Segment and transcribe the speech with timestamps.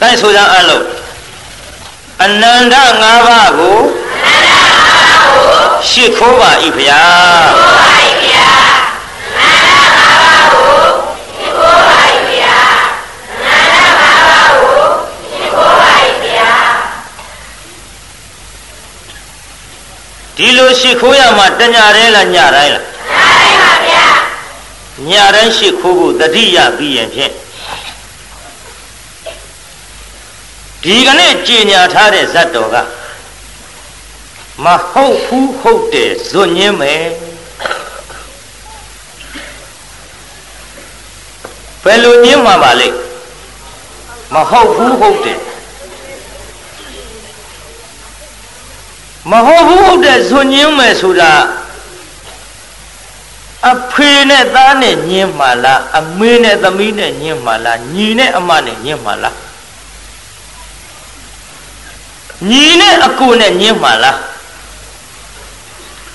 [0.00, 0.84] ကဲဆိုကြအလုံး
[2.24, 3.78] အနန္တ၅ပါးကို
[5.90, 7.74] ရှစ်ခိုးပါဤဖျား
[20.36, 24.04] ဒီလိုရှိခိုးရမှာတညာတိုင်းလားညတိုင်းလားညတိုင်းပါဗျာ
[25.08, 27.32] ညတိုင်းရှိခိုးဖို့တတိယပြီးရင်ဖြင့်
[30.84, 32.76] ဒီကနေ့ကြည်ညာထားတဲ့ဇတ်တော်က
[34.64, 37.04] မဟုတ်ဘူးဟုတ်တယ်ဇွတ်ညင်းမယ်
[41.84, 42.88] ဘယ်လိုညင်းမှာပါလဲ
[44.34, 45.40] မဟုတ်ဘူးဟုတ်တယ်
[49.30, 51.32] မဟုတ်ဘူးဟုတ်တဲ့ဇွတ်ညင်းမယ်ဆိုတာ
[53.72, 59.34] အဖေနဲ့သားနဲ့ညင်းမှာလားအမေနဲ့သမီးနဲ့ညင်းမှာလားညီနဲ့အမနဲ့ညင်းမှာလား
[62.50, 64.18] ညီနဲ့အကိုနဲ့ညင်းမှာလား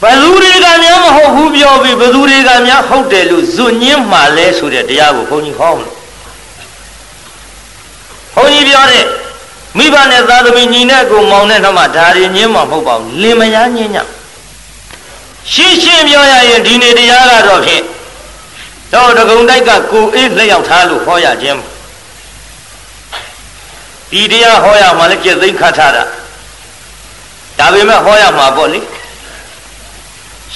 [0.01, 5.95] ဘသူတွေကများမဟုတ်ဘူးပြောပြီးဘသူတွေကများဟုတ်တယ်လို့ဇွညင်းမှာလဲဆိုတဲ့တရားကိုဘုန်းကြီးဟောမလို့
[8.35, 9.05] ဘုန်းကြီးပြောတဲ့
[9.77, 13.97] မိဘနဲ့သားသမီးညီနဲ့ကိုမောင်နဲ့နှမဒါတွေညင်းမှာမဟုတ်ပါဘူးလင်မယားညင်းည
[15.53, 17.83] ရှင်းရှင်းပြောရရင်ဒီနေ့တရားကတော့ဖြင့်
[18.93, 21.59] တော့တကုံတိုက်ကကိုအေးလက်ရောက်ထားလို့ဟောရခြင်း
[24.11, 26.03] ဒီတရားဟောရမှလည်းကြက်သိမ့်ခတ်ထားတာ
[27.59, 28.79] ဒါပေမဲ့ဟောရမှာပေါ့လေ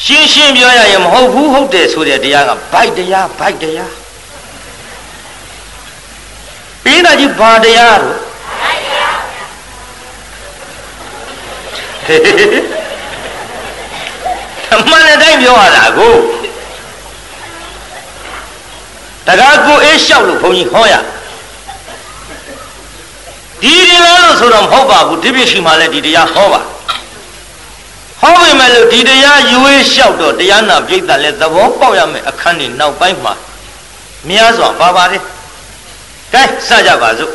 [0.04, 3.94] ရှင်းရှင်းပြောရရင်မဟုတ်ဘူးဟုတ်တယ်ဆိုတဲ့တရားကဘိုက်တရားဘိုက်တရား
[6.84, 8.18] ပြီးတာကြီးဘာတရားတော့
[8.62, 9.18] ဘိုက်တရား
[14.74, 16.16] အမှန်တိုင်းပြောရတာကို
[19.28, 20.94] တကားကိုအေးလျှောက်လို့ဘုန်းကြီးဟောရ
[23.64, 26.62] ဒီဒီလားလို့ဆိုတော့မဟုတ်ပါဘူးဒီပြရှိမှလည်းဒီတရားဟောပါ
[28.22, 33.34] ဟောပေမဲ့လို့ဒီတရားယူဝေးလျှောက်တော့တရားနာပြိတ္တလည်းသဘောပေါက်ရမယ်အခန်းကြီးနောက်ပိုင်းမှာ
[34.30, 35.22] များစွာပါပါတယ်
[36.34, 37.32] ကဲစကြပါစို့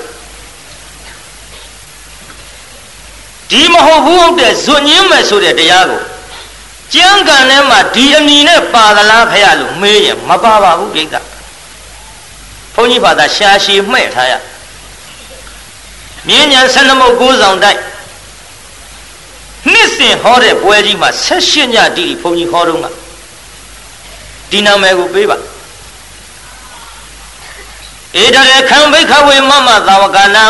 [3.51, 6.03] ဒီမဟုတ်ဘူးဟုတ်တဲ့ဇွညင်းမယ်ဆိုတဲ့တရားကို
[6.95, 11.17] ကျမ်းဂန်ထဲမှာဒီအမည်နဲ့ပါသလားဖရလို့မေးရင်မပါပါဘူးပြိတ္တ
[12.75, 14.35] ဘုန်းကြီးဘာသာရှာရှည်မှဲ့ထားရ
[16.27, 17.81] မြင်းညာဆန္ဒမုတ်ကိုးဆောင်တိုက်
[19.73, 22.87] နှစ်စဉ်ဟောတဲ့ပွဲကြီးမှာ၁၈ညတိတိဘုန်းကြီးဟောတော့က
[24.51, 25.37] ဒီနာမည်ကိုပေးပါ
[28.23, 30.45] ဧတရေခံဘိခဝေမမသာဝကနံ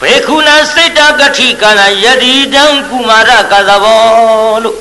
[0.00, 4.78] ဘေခုဏစိတ်တကတိကနာယတိတံကုမာရကသဘောလို့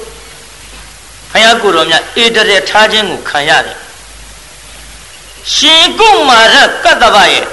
[1.31, 3.77] ဖယားကိုတော်မြတ်ဧတရေထားခြင်းကိုခံရတယ်
[5.53, 7.45] ရှင်ကုမာရကတ္တဗရဲ့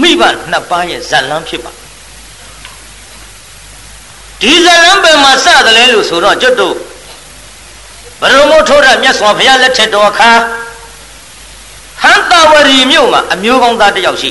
[0.00, 1.72] မိဘနှစ်ပါးရဲ့ဇာလန်းဖြစ်ပါ
[4.40, 6.76] ဒီဇလံပင်မှာစတယ်လဲလို့ဆိုတော့ကျွတ်တို့
[8.20, 10.30] ဘရမုထိုးရမြတ်စွာဘုရားလက်ထက်တော်အခါ
[12.02, 14.30] ဟန်တဝရီမြို့မှာအမျိုးကောင်းသားတယောက်ရှိ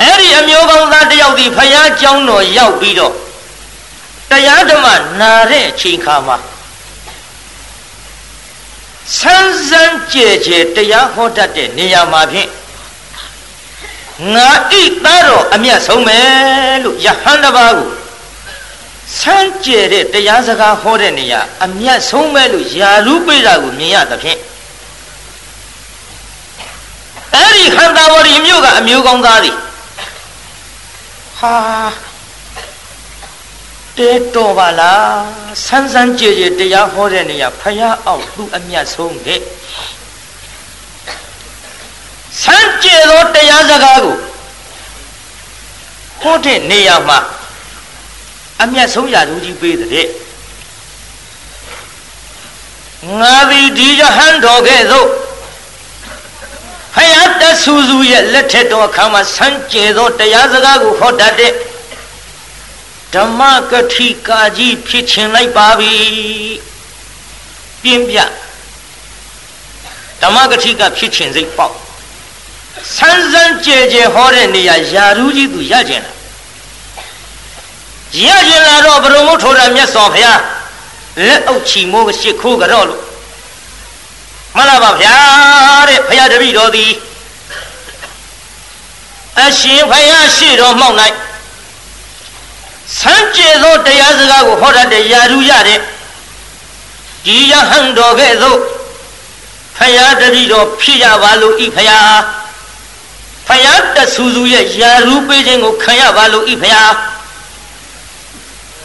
[0.00, 3.14] အဲ့ဒီအမျိုးကောင်းသားတယောက်ဒီဘုရားကျောင်းတော်ရောက်ပြီးတော့
[4.30, 4.86] တရားဓမ္မ
[5.20, 6.36] နာတဲ့အချိန်ခါမှာ
[9.16, 12.50] ဆန်းဆန်းကြဲကြဲတရားဟောတတ်တဲ့နေရာမှာဖြင့်
[14.34, 14.72] ငါဣ
[15.04, 17.88] သားတော်အမျက်ဆုံးမယ်လို့ယဟန်တပါးကို
[19.18, 24.38] ဆန်းကျဲတဲ့တရားစကားဟောတဲ့နေရာအမျက်ဆုံးမယ်လို့ယာရုပိတာကိုမြင်ရသဖြင့်
[27.34, 29.52] အဲ့ဒီခန္ဓာဝရီမြို့ကအမျိုးကောင်းသားတွေ
[31.38, 31.54] ဟာ
[33.98, 35.16] တဲတော်ပါလား
[35.66, 39.40] ဆန်းဆန်းကြဲကြဲတရားဟောတဲ့နေရာဖယားအောင်သူ့အမျက်ဆုံးတဲ့
[42.40, 44.16] ဆန်းကျဲသောတရားစကားကို
[46.22, 47.18] ဟောတဲ့နေရာမှာ
[48.62, 50.08] အမျက်ဆုံးရာသူကြီးပေးတဲ့
[53.20, 55.08] ငါသည်ဒီယဟန်တော်ကဲ့သို့
[56.94, 61.52] ဖယားတဆူဆူရဲ့လက်ထက်တော်အခါမှာဆန်းကျဲသောတရားစကားကိုဟောတတ်တဲ့
[63.14, 63.40] ဓမ္မ
[63.70, 65.92] ကတိကာကြီးဖြစ်ချင်လိုက်ပါပြီ
[67.82, 68.18] ပြင်းပြ
[70.22, 71.81] ဓမ္မကတိကဖြစ်ချင်စိတ်ပေါက်
[72.96, 76.12] ဆန်းဆန်းကြဲကြဲဟောတဲ့နေရာယာရူးကြီးသူရကျင်လာ
[78.24, 80.40] ရကျင်လာတော့ဘုရုံမထိုးတာမြတ်စွာဘုရား
[81.26, 83.02] လက်အုပ်ချီမိုးရှိခိုးကြတော့လို့
[84.56, 85.16] မှန်လားပါဗျာ
[85.88, 86.92] တဲ့ဘုရားတပည့်တော်သည်
[89.40, 90.96] အရှင်ဘုရားရှိတော်မှောက်၌
[92.98, 95.78] ဆန်းကျဲသောတရားစကားကိုဟောတတ်တဲ့ယာရူးရတဲ့
[97.24, 98.58] ဒီယဟန်တော်ကဲ့သို့
[99.76, 102.16] ဖယားတပည့်တော်ဖြစ်ရပါလို့ဤဖယား
[103.48, 106.92] ဖယားတဆူဆူရဲ့ယာရူးပေးခြင်းကိုခံရပါလို့ဤဖယား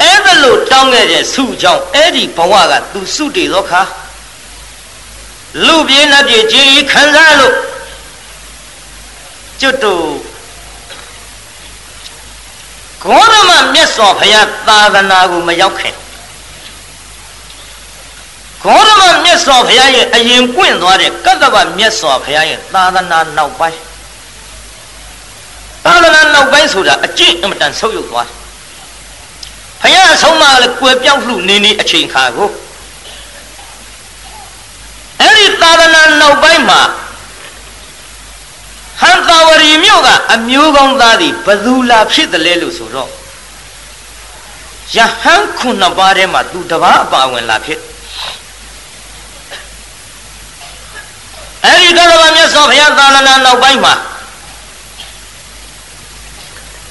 [0.01, 3.81] အဲ့ဒါလို့တောင်းခဲ့တဲ့ဆုကြောင့်အဲ့ဒီဘဝကသူစုတည်သောခါ
[5.65, 7.55] လူပြေနတ်ပြေကြည်ခံစားလို့
[9.61, 10.03] ကျွတ်တို့
[13.03, 15.95] ဂေါရမမြတ်စွာဘုရားသာသနာကိုမရောက်ခင်
[18.63, 23.86] ဂေါရမမြတ်စွာဘုရားရဲ့အရင်ပွင့်သွားတဲ့ကတ္တဗမြတ်စွာဘုရားရဲ့သာသနာနောက်ပိုင်း
[25.87, 28.37] သာသနာနောက်ပိုင်းဆိုတာအကျင့်အမတန်ဆုပ်ယုပ်သွားတယ်
[29.81, 32.49] ဘုရားအဆုံးအမလည်းကွယ်ပြောက်လှနေနေအချိန်ခါကို
[35.21, 36.81] အဲ့ဒီသာသနာနောက်ပိုင်းမှာ
[39.01, 43.09] ဟန်တာဝရီမြို့ကအမျိုးကောင်းသားသည်ဘသူလာဖြစ်တယ်လဲလို့ဆိုတော့
[44.95, 47.79] ယဟန်ခုနှစ်ပါးထဲမှာသူတပားအပါဝင်လာဖြစ်
[51.63, 53.93] အဲ့ဒီကလဗမြတ်စွာဘုရားသာသနာနောက်ပိုင်းမှာ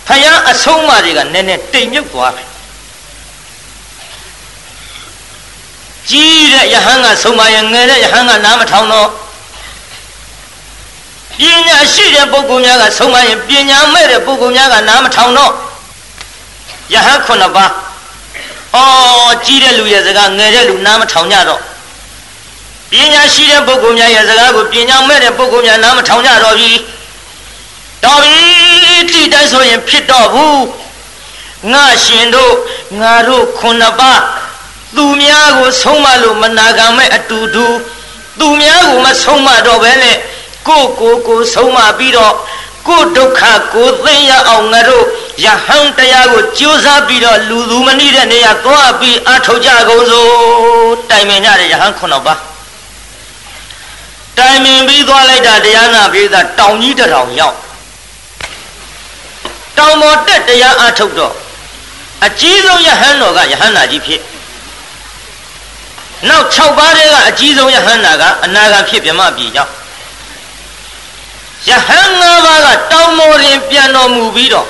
[0.06, 2.44] ဖယားအဆုံးအမတွေကနည်းနည်းတိမ်မြုပ်သွားပြီ
[6.11, 9.08] ကြီးတဲ့ယဟန်ကဆုံးမရင်ငယ်တဲ့ယဟန်ကနားမထောင်တော့
[11.38, 15.53] ပညာရှိတဲ့ပုဂ္ဂိုလ်များကဆုံးမရင်ပညာမဲ့တဲ့ပုဂ္ဂိုလ်များကနားမထောင်တော့
[16.94, 17.73] ယဟန်ခုနှစ်ပါး
[18.75, 21.61] အော်ကြီးတဲ့လူရဲ့စကားငယ်တဲ့လူနားမထောင်ကြတော့
[22.93, 26.70] ပညာရှိတဲ့ပုဂ္ဂိုလ်များရဲ့စကားကိုပညာမဲ့တဲ့ပုဂ္ဂိုလ်များနားမထောင်ကြတော့ပြီ
[28.05, 28.37] တော်ပြီ
[29.11, 30.65] တိတိုင်းဆိုရင်ဖြစ်တော့ဘူး
[31.73, 32.55] ငါရှင်တို့
[33.01, 34.21] ငါတို့ခုနှစ်ပါး
[34.97, 37.67] သူများကိုဆုံးမလို့မနာခံမဲ့အတူတူ
[38.41, 40.17] သူများကိုမဆုံးမတော့ဘဲနဲ့
[40.69, 42.35] ကိုကိုကိုဆုံးမပြီးတော့
[42.89, 43.43] ကိုဒုက္ခ
[43.75, 45.05] ကိုသိရအောင်ငါတို့
[45.45, 50.31] ယဟန်တရားကိုကြိုးစားပြီးတော့လူသူမနည်းတဲ့နေရာသွားပြီးအထောက်ကြကုန်စို့
[51.11, 52.41] တိုင်ပင်ကြတဲ့ယဟန်ခုနှစ်ပါး
[54.39, 57.57] တိုင်ပင်ပြီးသွားလိုက်တာတရားနာပြီးသားတောင်ကြီးတထောင်ရောက်
[59.78, 61.34] တောင်ပေါ်တက်တရားအထုတ်တော့
[62.26, 64.20] အကြီးဆုံးယဟန်တော်ကယဟန်နာကြီးဖြစ်
[66.28, 69.73] နောက်6ပါးတည်းကအကြီးဆုံးယဟန်နာကအနာဂတ်ဖြစ်ပြမပြည်ကြောင့်
[71.69, 74.69] ယဟန်၅ပါးကတောင်မော်ရင်ပြန်တော်မူပြီးတော့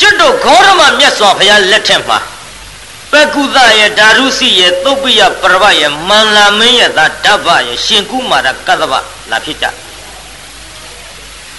[0.00, 2.18] ကျွတ်တို့ဂေါရမမြတ်စွာဘုရားလက်ထက်မှာ
[3.12, 8.92] ပကုသရဲ့ဓာရုစီရဲ့သုတ်ပိယပရဝရဲ့မန္လာမင်းရဲ့သာဓဗ္ဗရဲ့ရှင်ကုမာရကတ္တဗ
[9.30, 9.66] လာဖြစ်ကြ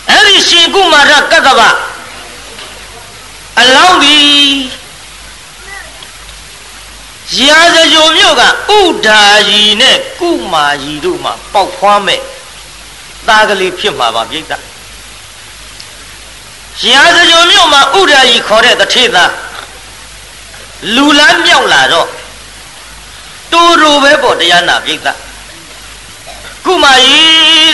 [0.10, 1.62] အဲ့ဒီရှင်ကုမာရကတ္တဗ
[3.60, 4.18] အလောင်းပြီ
[7.38, 8.44] ရာဇကြိုမြို့က
[8.78, 12.22] ဥဒါရီနဲ့ကုမာရီတို့မှပေါက်ဖွားမဲ့
[13.28, 14.54] သားကလေးဖြစ်မှာပါပြိတ္တ
[16.88, 19.32] ရာဇကြိုမြို့မှာဥဒါရီခေါ်တဲ့တထေသား
[20.96, 22.08] လူလန်းမြောက်လာတော့
[23.52, 25.08] တူတူပဲပေါ့တရားနာပြိတ္တ
[26.66, 27.22] ကုမာရီ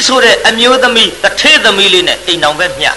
[0.07, 2.91] ဆိုတဲ့အမျိုးသမီးတထေသမီးလေးနဲ့အိမ်တော်ပဲမျှ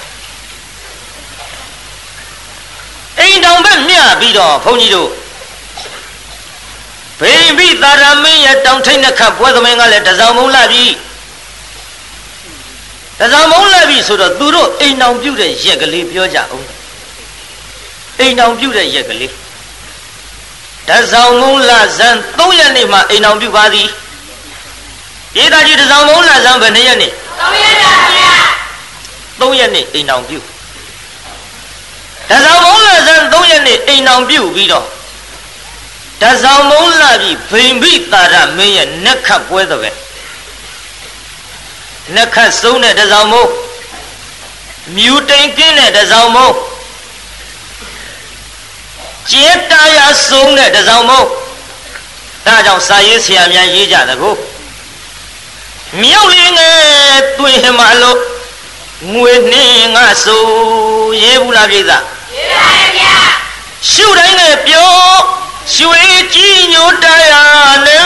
[3.21, 5.11] အိမ်တော်ပဲမျှပြီးတော့ဘုန်းကြီးတို့
[7.21, 10.85] ဘိဗိသာရမင်းရဲ့တောင်ထိတ်နှခတ်ပွဲသမင်းကလည်းတစောင်းမုံလာပြီ
[13.21, 16.67] တစောင်းမုံလာပြီဆိုတော့သူတို့အိမ်တောင်ပြုတ်တဲ့ရက်ကလေးပြောကြအောင်
[18.21, 19.33] အိမ်တောင်ပြုတ်တဲ့ရက်ကလေး
[20.89, 23.89] တစောင်းမုံလာဇန်3ရက်နေ့မှအိမ်တောင်ပြုတ်ပါသည်
[25.39, 28.33] ဒေသကြီးတစောင်းမုံလာဇန်ဘယ်နှစ်ရက်နေ့3ရက်ပါဗျာ
[29.41, 30.45] 3ရက်နေ့အိမ်တောင်ပြုတ်
[32.31, 34.87] တစောင်းမုံလာဇန်3ရက်နေ့အိမ်တောင်ပြုတ်ပြီးတော့
[36.23, 39.91] တဆောင်မုံလာပြီဗိမ္ပိတာရမင်းရဲ့နက်ခတ်ပွဲတော့ပဲ
[42.15, 43.45] နက်ခတ်ဆုံးတဲ့တဆောင်မုံ
[44.97, 46.49] မြူတိန်ကင်းတဲ့တဆောင်မုံ
[49.31, 51.23] ကျေတာရဆုံးတဲ့တဆောင်မုံ
[52.47, 54.31] ဒါကြောင့်စာရေးဆရာများရေးကြတကူ
[56.03, 56.77] မြောက်လေးငယ်
[57.39, 58.19] တွင်မှလို့
[59.13, 60.45] ငွေနှင်းငါဆို
[61.23, 61.99] ရေးဘူးလားပြိဿရေးပါ
[62.79, 63.15] ရဲ့ဗျာ
[63.91, 64.91] ရှုတိုင်းနဲ့ပြော
[65.77, 66.05] ရွှေ
[66.35, 68.03] ကြီးညိုတရားနဲ့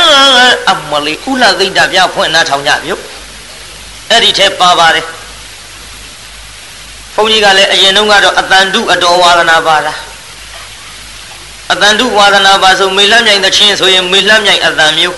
[0.71, 2.95] အမလေးဥလသိတ္တပြဖွင့်နှထောင်ကြပြု
[4.11, 5.07] အဲ့ဒီထဲပါပါတယ်
[7.15, 9.99] ဘုန်းကြီးကလည်းအရင်တုန်းကတော့အတန်တုအတော်ဝါဒနာပါလား
[11.73, 15.17] အတန်တုဝါဒနာပါဆိုမေလှမ်းမြိုင်သချင်းဆိုရင်မေလှမ်းမြိုင်အတန်မျိုး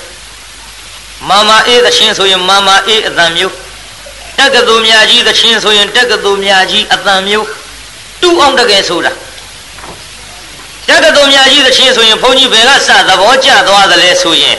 [1.28, 3.54] မာမာအေးသချင်းဆိုရင်မာမာအေးအတန်မျိုး
[4.38, 7.46] တက္ကသိုလ်မြကြီးသချင်းဆိုရင်တက္ကသိုလ်မြကြီးအတန်မျိုး
[8.20, 9.12] တူအောင်တကယ်ဆိုတာ
[10.88, 14.56] တက္ကသိုလ်များကြီးသချင်းဆိုရင်ဘုန်းကြီးဘယ်ကစသဘောကျသွားသလဲဆိုရင်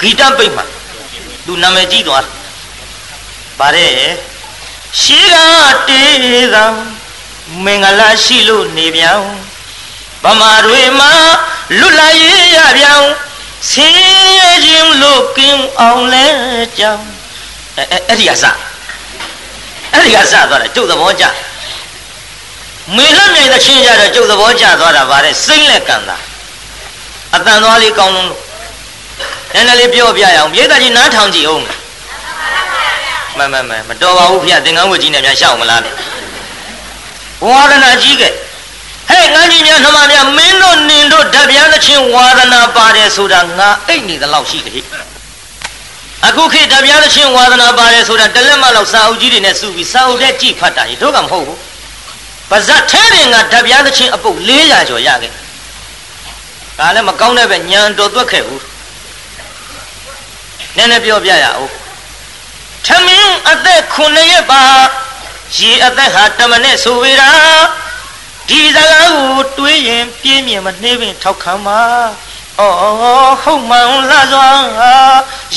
[0.00, 0.64] ဂီတပိတ်မှာ
[1.46, 2.24] သူနာမည်ကြီးသွား
[3.58, 3.90] ပါတယ်
[5.00, 5.34] ရှိက
[5.88, 6.56] တေးက
[7.64, 9.26] မင်္ဂလာရှိလို့နေပြောင်း
[10.24, 11.12] ဗမာတွေမှာ
[11.78, 13.10] လွတ်လာရေးရပြောင်း
[13.70, 13.94] ဆင်း
[14.38, 16.26] ရဲခြင်းလို့ကင်းအောင်လဲ
[16.78, 17.06] ကြောင်း
[17.76, 18.44] အဲ့အဲ့ဒီအစ
[19.92, 21.24] အဲ့ဒီကစသွားတယ်ကျုပ်သဘောကျ
[22.96, 26.16] မေလှမြိုင်သချင်းကြတော့ကျုပ်သဘောကျသွားတာဗါတဲ့စိမ့်လက်ကန်တာ
[27.34, 28.40] အတန်သွားလေးကောင်းလုံးလို့
[29.54, 31.64] နည်းနည်းလေးပြောပြရအောင်မြေသားကြီးနားထောင်ကြည့်အောင်
[33.38, 35.96] မမမမတော်ပါဘူးဖေသင်္ကန်းဝတ်ကြီးနဲ့များရှောက်မလားလို့
[37.46, 38.28] ဝါဒနာကြီးကဲ
[39.08, 44.84] ဟဲ့ငန်းကြီးများနှမများမင်းတို့နင်တို့ဓဗျာသချင်းဝါဒနာပါတယ်ဆိုတာငါအိတ်နေသလောက်ရှိတယ်
[46.26, 51.58] အခုခေတ်ဓဗျာသချင်းဝါဒနာပါတယ်ဆိုတာတလက်မလောက်စာအုပ်ကြီးတွေနဲ့စုပြီးစာအုပ်ထဲကြည့်ဖတ်တာကြီးတို့ကမဟုတ်ဘူး
[52.50, 55.32] ပါဇက်ထဲတင်ကဓဗျာသချင်းအပုပ်400ကျော်ရခဲ့
[56.78, 58.62] ဒါလည်းမကောင်းတဲ့ပဲညံတော်သွက်ခဲ့ဘူး
[60.76, 61.70] နည်းနည်းပြောပြရအောင်
[62.86, 64.62] ထမင်းအသက်9ရက်ပါ
[65.56, 67.30] ရေအသက်ဟာတမနဲ့ဆိုဝေတာ
[68.48, 71.80] ဒီစကားကိုတွေးရင်ပြင်းမြင်မနှေးပင်ထောက်ခံပါ
[72.60, 74.48] အော်ဟုတ်မှန်လားစွာ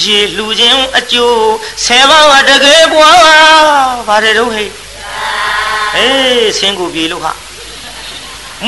[0.01, 1.39] ရေလူချင်းအကျိုး
[1.86, 4.70] ဆယ်ပါးတကယ်ပွားပါတယ်တော့ဟဲ့
[5.96, 7.32] အေးဆင်းကိုပြေလို့ဟာ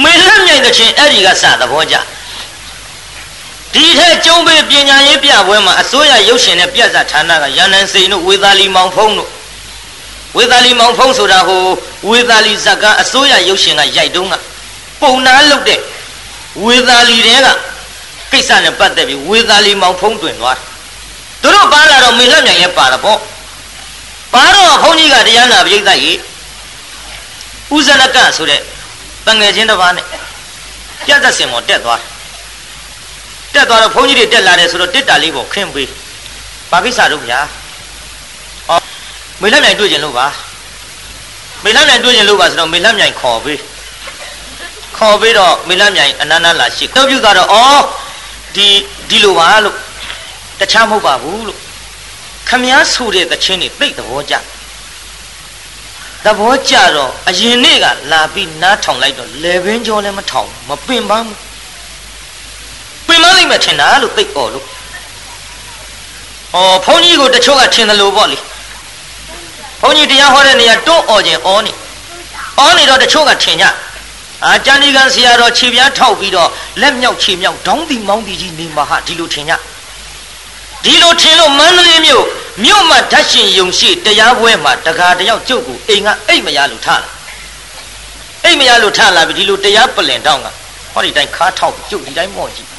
[0.02, 1.96] မေလက်မြိုင်တဲ့ချင်းအဲ့ဒီကစသဘောကြ
[3.74, 9.30] ဒီထက်ကျုံးပေးပညာရေးပြပွဲမှာအစိုးရရုပ်ရှင်နဲ့ပြဇာဌာနကရန်နန်စိန်တို့ဝေသာလီမောင်ဖုံးတို့
[10.38, 11.64] ဝေသာလီမောင်ဖုံးဆိုတာဟို
[12.10, 14.34] ဝေသာလီဇက်ကအစိုးရရုပ်ရှင်ကရိုက်တုံးက
[15.02, 15.80] ပုံနာလုပ်တဲ့
[16.64, 17.48] ဝေသာလီတဲက
[18.32, 20.58] ကိစ္စနဲ့ပတ်သက်ပြီးဝေသာလီမောင်ဖုံးတွင်သွား
[21.42, 23.20] သူတို့ပါလာတော့မေလှမြိုင်လည်းပါတော့ပေါ့
[24.34, 26.18] ပါတော့ဘုန်းကြီးကတရားနာပြိဿကြီး
[27.76, 28.62] ဥဇနကဆိုတဲ့
[29.26, 30.06] တငယ်ချင်းတစ်ပါးနဲ့
[31.06, 32.02] ပြတ်သက်စင်ပေါ်တက်သွား
[33.54, 35.90] တက်သွားတော့ဘုန်းကြီးတွေတက်လာတယ်ဆိုတော့တစ်တာလေးပေါ်ခင်းပေး
[36.72, 37.40] ဘာကိစ္စတော့ဗျာ
[38.68, 38.80] ဟော
[39.42, 40.28] မေလှမြိုင်တွေ့ကြလို့ပါ
[41.64, 43.60] မေလှမြိုင်တွေ့ကြလို့ပါဆိုတော့မေလှမြိုင်ခေါ်ပေး
[44.98, 47.58] ခေါ်ပြီးတော့မေလှမြိုင်အနန္တလာရှိတော့ပြုကတော့ဩ
[48.56, 48.68] ဒီ
[49.10, 49.76] ဒီလိုပါလို့
[50.60, 51.60] တခြားမဟုတ်ပါဘူးလို့
[52.48, 54.36] ခမည်းဆိုတဲ့သချင်းတွေသိတဲ့သဘောကျ
[56.26, 61.38] သဘောကျတော့အရင်နေ့ကလာပြီးနားထောင်လိုက်တော့လေဘင်းကြောလည်းမထောင်မပင်ပန်းဘူး
[63.08, 64.68] ပင်ပန်းလိုက်မှထင်တာလို့သိអော်လို့ဩ
[66.86, 71.72] ဘုန်းကြီးကိုတချို့ကထင်တယ်လို့ပေါ့လေဘုုန်းကြီးတရားဟောတဲ့နေရာတွန့်အော်ခြင်းအော်နေ
[72.60, 73.66] အော်နေတော့တချို့ကထင်ကြ
[74.46, 76.50] အာကျန်ဒီကန်ဆရာတော်ခြေပြားထောက်ပြီးတော့
[76.82, 79.54] လက်မြောက်ခြေမြောက်ဒေါင်းတီမောင်းတီကြီးနေမှာဟာဒီလိုထင်ကြ
[80.84, 82.26] ဒီလိုထင်လို့မန္တလေးမြို့
[82.64, 87.10] မြို့မှာဓာတ်ရှင်ယုံရှိတရားပွဲမှာတကာတယောက်ကျုပ်ကိုအိမ်ကအိတ်မရလို့ထားလာ
[88.44, 90.48] အိတ်မရလို့ထားလာပြီဒီလိုတရားပလင်တောင်းက
[90.94, 92.70] ဟောဒီတိုင်းခါထောက်ကျုပ်ဒီတိုင်းမော့ကြည့်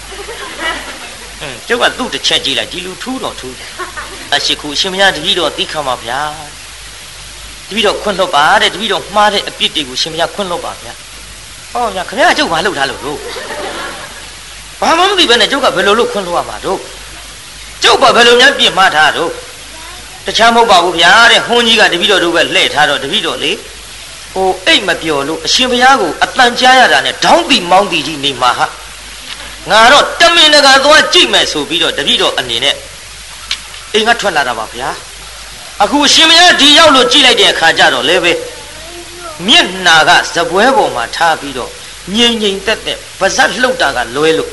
[1.41, 3.55] အင်းကျုပ်ကသူ့တစ်ချက်ကြည့်လိုက်ဒီလူထူးတော်ထူး
[4.35, 6.21] အရှိခုရှင်မရတပည့်တော်သိခံပါဗျာ
[7.69, 10.93] တပည့်တော်ခွင့်လွတ်ပါတဲ့တပည့်တော်မှားတဲ့အပြစ်တွေကိုရှင်မရခွင့်လွတ်ပါဗျာ
[11.73, 13.19] ဟောဗျာခင်ဗျားကျုပ်ဘာလုပ်ထားလို့လို့
[14.81, 16.81] ဘာမှမသိဘဲနဲ့ကျုပ်ကဘယ်လိုလုပ်ခွင့်လွတ်ရမှာတို့
[17.83, 19.31] ကျုပ်ဘာဘယ်လိုများပြင်မှားထားတို့
[20.27, 23.53] တခြားမဟုတ်ပါဘူးဗျာတဲ့ဟွန်းကြီးကတပည့်တော်တို့ပဲလှည့်ထားတော့တပည့်တော်လေ
[24.33, 28.67] ဟိုအိတ်မပျော်လို့အရှင်ဘုရားကိုအတန်ကြားရတာနဲ့ဒေါင်းတီမောင်းတီကြီးနေမှာဟာ
[29.71, 32.75] ငါတော့တမင်တကာသွားကြည့်မယ်ဆိုပြီးတော့တပည့်တော်အနေနဲ့
[33.93, 34.89] အိမ်ကထွက်လာတာပါဗျာ
[35.83, 38.33] အခုအရှင်ဘုရားဒီရောက်လို့ကြည့်လိုက်တဲ့အခါကျတော့လေပဲ
[39.47, 41.71] မျက်နာကဇပွဲပေါ်မှာထားပြီးတော့
[42.15, 44.51] ငြိမ်ငြိမ်သက်သက်ဗဇက်လှုပ်တာကလွဲလို့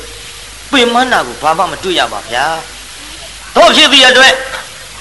[0.72, 2.46] ပင်မနာကိုဘာမှမတွေ့ရပါဗျာ
[3.56, 4.34] တော့ဖြစ်ပြီးအတွက်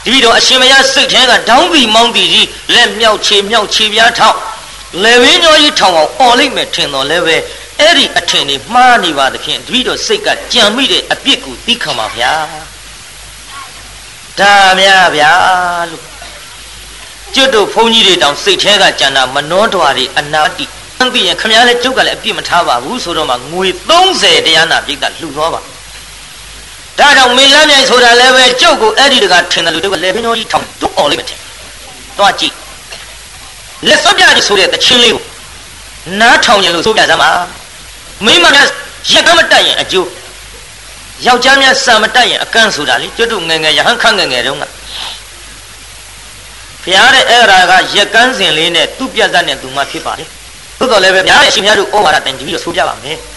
[0.07, 4.39] ဒီတော့အရှင်မရစိတ်ထဲကဒေါင်းပြီးမောင်းပြီးကြီးလက်မြောက်ခြေမြောက်ခြေပြားထောက်
[5.03, 7.37] လေဝင်းကျော်ကြီးထောင်အောင်អော်လိုက်မယ်ထင်တော်လဲပဲ
[7.81, 12.33] အဲ့ဒီအထင်တွေမှားနေပါသဖြင့်တပည့်တော်စိတ်ကကြံမိတဲ့အပြစ်ကိုသိခံပါဗျာ
[14.39, 15.33] ဒါများဗျာ
[15.91, 16.14] လို့
[17.35, 20.65] ကျွတ်တို့ဘုန်းကြီးတွေတောင်စိတ်ထဲကကြံတာမနှောတော်တွေအနာတိ
[21.15, 23.69] သိရင်ခမည်းလည်းကျုပ်ကလည်းအပြစ်မထားပါဘူးဆိုတော့မှငွေ
[24.01, 31.39] 30တရားနာပြိတ္တလှူသွားပါဒါကြောင့်မေလမ်းမြိုင်ဆိုတာလည်းပဲကျုပ်ကိုအဲ့ဒီတကထင်တယ်လို့ကျုပ်ကလည်းဘင်းတော်ကြီးထောင်တွအော်လိုက်မယ်ထင်
[32.19, 32.55] သွားကြည့်
[33.89, 35.23] လက်စောပြကြီးဆိုတဲ့တချင်းလေးကို
[36.21, 37.31] နားထောင်ရင်လို့ဆိုပြစမ်းပါ
[38.25, 38.67] မိမများ
[39.11, 40.09] ရက်ကမတက်ရင်အကျိုး
[41.27, 44.65] ယောက်ျားများစာမတက်ရင်အကန့်ဆိုတာလေကျွတ်တို့ငယ်ငယ်ရဟန်းခန့်ငယ်ငယ်တုန်းက
[46.85, 50.25] ဘုရားတဲ့အဲ့ဒါကရက်ကန်းစဉ်လေးနဲ့သူ့ပြတ်သက်နဲ့သူမှဖြစ်ပါလေ
[50.79, 53.19] သို့တော်လည်းပဲဘုရားရဲ့အရှင်ဘုရားတို့ဩဝါဒတင်ကြည့်ပြီးတော့ဆိုပြပါမယ်။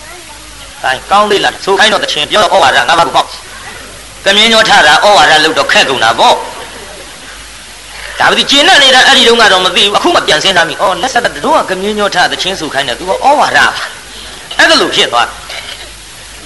[0.83, 3.27] ဒါကောင်းသေးလားဆိုခိုင်းတော့တချင်ပြောတော့ဩဝါဒငါးပါးကိုပေါ့
[4.25, 6.35] ကမြင်းညောထတာဩဝါဒလို့တော့ခက်ကုန်တာပေါ့
[8.19, 13.59] ဒါပေမဲ့ကျင်တဲ့နေတာအဲ့ဒီတုန်းကတော့မသိဘူးအခုမှပြန်စင်းသားမိဩလက်ဆက်တို့ကကမြင်းညောထသချင်းဆိုခိုင်းတယ်သူကဩဝါဒ
[14.57, 15.27] အဲ့ဒါလို့ဖြစ်သွား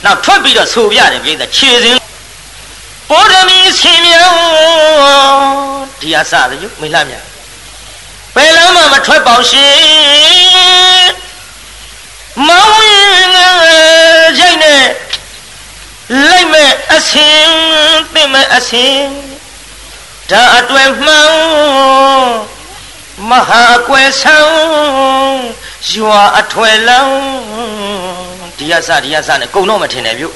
[0.05, 1.97] နောက်ထွက်ပြီးတော့ဆိုပြတယ်ပြိဿခြေစင်း
[3.09, 5.50] ပေါ်ရမီဆင်မြော
[6.21, 7.15] င်းဒီအစသရုပ်မိလှမြ
[8.35, 11.07] ဘယ်လမ်းမှမထွက်ပေါရှင်
[12.47, 13.53] မောင်းရင်ငယ်
[14.39, 14.83] ရိုက်နဲ့
[16.27, 17.49] လိုက်မဲ့အစင်
[18.13, 18.99] သင့်မဲ့အစင်
[20.29, 21.31] ဒါအတွဲမှန်
[23.29, 24.53] မမဟာကွယ်ဆောင်
[25.91, 27.19] ရွာအထွယ်လောင်း
[28.57, 30.27] ဒီရစဒီရစနဲ့ကုံတော့မထင်နဲ့ပြု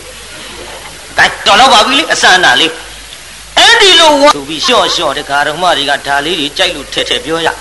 [1.18, 2.72] ဒါတော်တော့ပါပြီလေအစအနာလေး
[3.66, 7.54] အဲ့ဒီလိုဝါဆိုပြီးလျှော့လျှော့တဲ့ကာရမတွေကဒါလေးတွေကြိုက်လို့ထဲထဲပြောရတ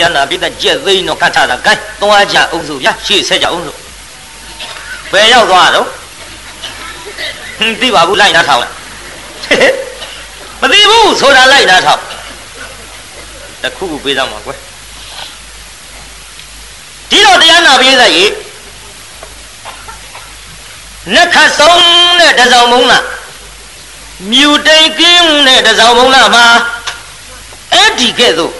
[0.00, 3.76] ရားနာပိတကြက်သိန်းတော့ကတ်ထားတာဂိုင်းသွားကြအောင်ဆိုရရှေ့ဆက်ကြအောင်ဆို
[5.12, 5.86] ဘယ်ရောက်သွားတော့
[7.58, 8.74] ဟင်းသိပါဘူးလိုက်နားထောင်လိုက်
[10.60, 12.00] မသိဘူးဆိုတာလိုက်နားထောင်
[13.62, 14.58] တခုခုပေးသားမှာကွယ်
[17.10, 18.24] ဒီတော့တရားနာပြေးသားရေ
[21.14, 21.80] နက်ခတ်ဆုံး
[22.20, 23.02] တဲ့တစောင်းမုံလား
[24.30, 26.46] မြူတိန်ကင်းတဲ့တစောင်းမုံလားမှာ
[27.72, 28.52] အဲ့ဒီကဲ့သို့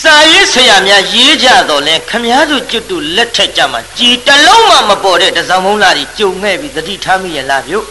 [0.00, 7.86] စာရေးဆရာများရေးကြတော့လဲခမားတို့ကျွတ်တူလက်ထက်ကြမှာကြည်တလုံးမှမပေါ်တဲ့တစောင်းမုံလားကြီးကြုံခဲ့ပြီးတတိထားမိရလားပြုတ်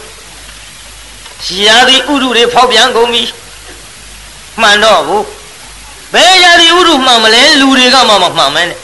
[1.64, 3.22] ရာသီဥရုတွေဖောက်ပြန်ကုန်ပြီ
[4.60, 5.24] မှန်တော့ဘူး
[6.14, 8.78] ဘယ်ရာသီဥရုမှန်မလဲလူတွေကမှမမှန်မဲနဲ့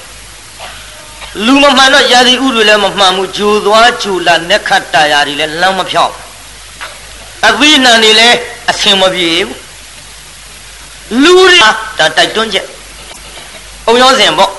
[1.46, 6.12] လူမမှန်တော့ရာသီဥရုလည်းမမှန်ဘူးဂျိုသွားဂျိုလာနက်ခတ်တာယာတွေလည်းလမ်းမဖြောက်
[7.48, 8.36] အသီးနှံတွေလည်း
[8.70, 9.56] အဆင်မပြေဘူး
[11.22, 12.66] လူတွေဒါတိုက်တွန်းချက်
[13.86, 14.52] အုံရောစဉ်ပေါ့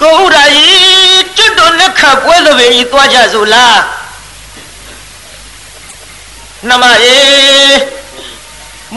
[0.00, 3.78] ကိုဥဒ္ဒါကြီးကျွတ်တော်လက်ခတ်ပွဲသဘင်ကြီးသွားကြစို့လား
[6.68, 7.18] နှမရေ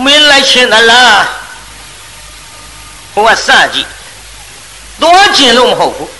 [0.03, 1.19] မင်းလိုက်ရှင်သလား
[3.13, 3.87] ဟိုကစကြည့်
[5.01, 6.11] သွားကျင်လို့မဟုတ်ဘူး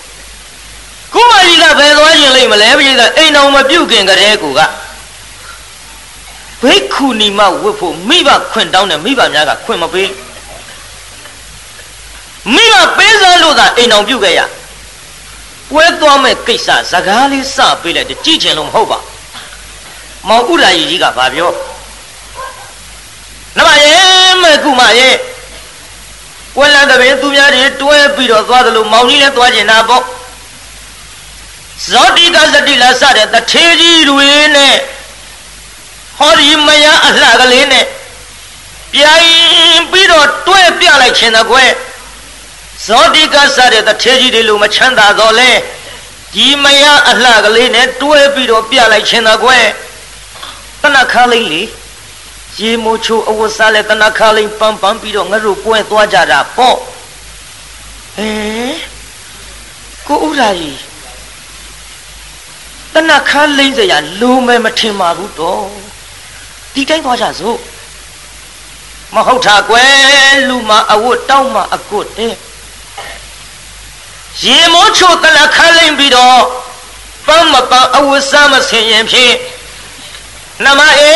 [1.13, 4.61] ကိုမကြီးကဘယ်သွားကျင်လိမ့်မလဲပြည်သားအိမ်တော်မပြုတ်ခင်ကတည်းကူက
[6.61, 10.09] ဘိက္ခုနီမဝတ်ဖို့မိဘခွင့်တောင်းတယ်မိဘများကခွင့်မပေး
[12.53, 14.41] မိဘပေးစားလို့သာအိမ်တော်ပြုတ်ခဲ့ရ
[15.69, 18.99] ပွဲသွားမဲ့ကိစ္စစကားလေးစပေးလိုက်တယ်ကြည့်ချင်လို့မဟုတ်ပါ
[20.27, 21.51] မောင်ဥဒ္ဒါကြီးကြီးကဘာပြော
[23.57, 25.15] နမရဲ့မဲ့ကုမရဲ့
[26.57, 30.03] ဝက်လန်တပင်သူများတွေတွဲပြီးတော့သွားတယ်လို့မောင်ကြီးလည်းသွားကျင်တာပေါ့
[31.87, 34.75] ဇောတိကစတိလာစတဲ့တထေကြီးတွေနဲ့
[36.19, 37.85] ဟောဒီမယအလှကလေးနဲ့
[38.93, 39.29] ပြိုင်
[39.91, 41.71] ပြီးတော့တွဲပြလိုက်ခြင်းတကွယ်
[42.85, 45.51] ဇောတိကစတဲ့တထေကြီးတွေလို့မချမ်းသာတော့လဲ
[46.33, 49.65] ဒီမယအလှကလေးနဲ့တွဲပြီးတော့ပြလိုက်ခြင်းတကွယ်
[50.81, 51.61] တနခါလေးလေ
[52.59, 58.29] ရေမိုးချိုးအဝတ်စားလဲတနခါလေးပန်းပန်းပြီးတော့ငါတို့ပွဲသွားကြတာပေါ့ဟဲ
[60.07, 60.79] ကိုဥရာကြီး
[62.93, 65.88] တနခါလိမ့်စရာလုံးမဲမထင်ပါဘူးတော့
[66.73, 67.57] ဒီတိုင်းသွားကြစို့
[69.15, 72.35] မဟုတ်တာကွယ်လူမအဝတ်တောက်မှအကွတ်တဲ့
[74.43, 76.41] ရေမိုးချိုးတနခါလိမ့်ပြီးတော့
[77.27, 79.35] ပန်းမပန်းအဝတ်စားမဆင်ရင်ဖြင့်
[80.65, 81.13] နမအေ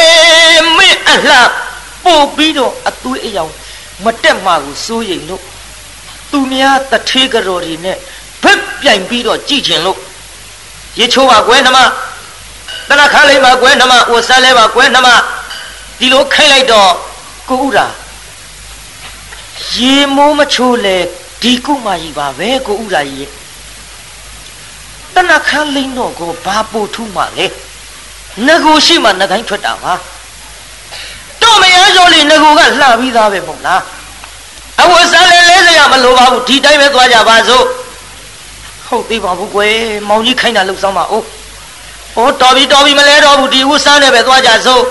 [0.78, 1.38] မင်းအလှ
[2.04, 3.52] ပို့ပြီးတော့အသွေးအယောင်
[4.04, 5.44] မတက်မှကိုစိုးရိမ်လို့
[6.32, 7.98] သူများတထေးကြော်တွေနဲ့
[8.44, 10.00] ဘက်ပြိုင်ပြီးတော့ကြည်ချင်လို့
[11.00, 11.78] ရေချိုးပါကွယ်နမ
[12.90, 15.08] တနခါလေးပါကွယ်နမအိုဆန်းလဲပါကွယ်နမ
[16.00, 16.92] ဒီလိုခိုင်းလိုက်တော့
[17.50, 17.88] ကိုဥရာ
[19.76, 20.98] ရေမိုးမချိုးလေ
[21.42, 23.30] ဒီကုမကြီးပါပဲကိုဥရာကြီး
[25.16, 27.46] တနခါလိမ့်တော့ကိုဘာပို့ထူးမှလဲ
[28.48, 29.94] ငကိုရှိမှငကိုင်းထွက်တာပါ
[31.42, 33.82] တော့မရကျော်လေးငကိုကလှပြီးသားပဲမဟုတ်လား
[34.82, 37.66] အဝတ်စားလဲလဲစရာမလိုပါဘူးဒီတိုင်းပဲသွားကြပါစို့
[38.88, 39.76] ဟုတ်သေးပါဘူးကွယ်
[40.10, 41.24] မောင်ကြီးခိုင်းတာလှုပ်ဆောင်ပါဦး
[42.16, 44.84] ဟောတော်ပြီတော်ပြီမလဲတော့ဘူးဒီဝတ်စားနဲ့ပဲသွားကြစို့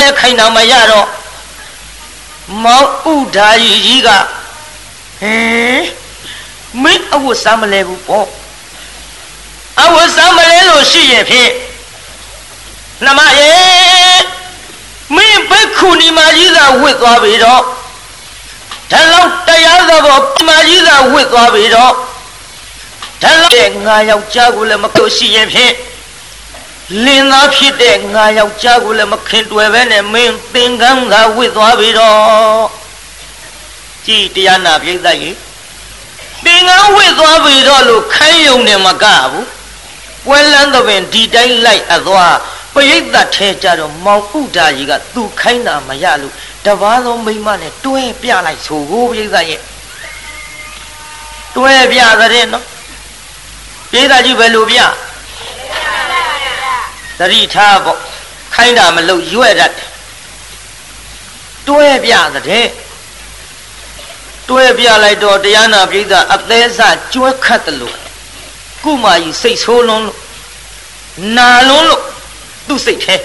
[0.00, 1.08] အဲခိုင်းတာမရတော့
[2.64, 4.08] မောင်ဥဒါကြီးကြီးက
[5.20, 5.80] ဟင်
[6.82, 8.28] မင်းအဝတ်စားမလဲဘူးပေါ့
[9.82, 11.50] အဝတ်စားမလဲလို့ရှိရင်ဖြင့်
[13.06, 13.52] နမယေ
[15.16, 17.62] မင်းဘိက္ခုနီမကြီးသာဝစ်သွားပြီတော့
[18.90, 21.92] ဓလောက်တရားသဘောပမာကြီးသာဝစ်သွားပြီတော့
[23.22, 25.72] ဓလောက်ရဲ့ငါယောက်ျားကိုလည်းမကိုရှိရင်ဖြင့်
[27.04, 32.66] လင်းသားဖြစ်တဲ့ငါယောက်ျားကိုလည်းမခင်တွယ်ပဲနဲ့မင်းသင်္ကန်းသာဝစ်သွားပြီတော့
[34.06, 35.36] ကြည်တရားနာပြိဿကြီး
[36.44, 39.46] သင်္ကန်းဝစ်သွားပြီတော့လို့ခိုင်းယုံနေမကဘူး
[40.26, 42.36] ပွဲလန်းသဘင်ဒီတိုင်းလိုက်အသွား
[42.74, 49.60] ပရိသတ်ထဲကြတော့မောင်ဥဒါကြီးကသူ့ခိုင်းတာမရလို့တပားသောမိမနဲ့တွဲပြလိုက်ဆိုကိုပရိသတ်ရဲ့
[51.56, 52.64] တွဲပြတဲ့နော်
[53.90, 54.78] ပရိသတ်ကြီးဘယ်လိုပြ
[57.20, 57.98] သတိထားပေါ့
[58.54, 59.74] ခိုင်းတာမလို့ရွဲ့တတ်
[61.68, 62.66] တွဲပြတဲ့
[64.48, 67.96] တွဲပြလိုက်တော့တရားနာပရိသတ်အသေးစားကျွဲခတ်တယ်လို့
[68.84, 70.18] ကုမာကြီးစိတ်ဆိုးလွန်းလို့
[71.36, 72.02] နာလွန်းလို့
[72.66, 73.16] သူ့စိတ်ထဲ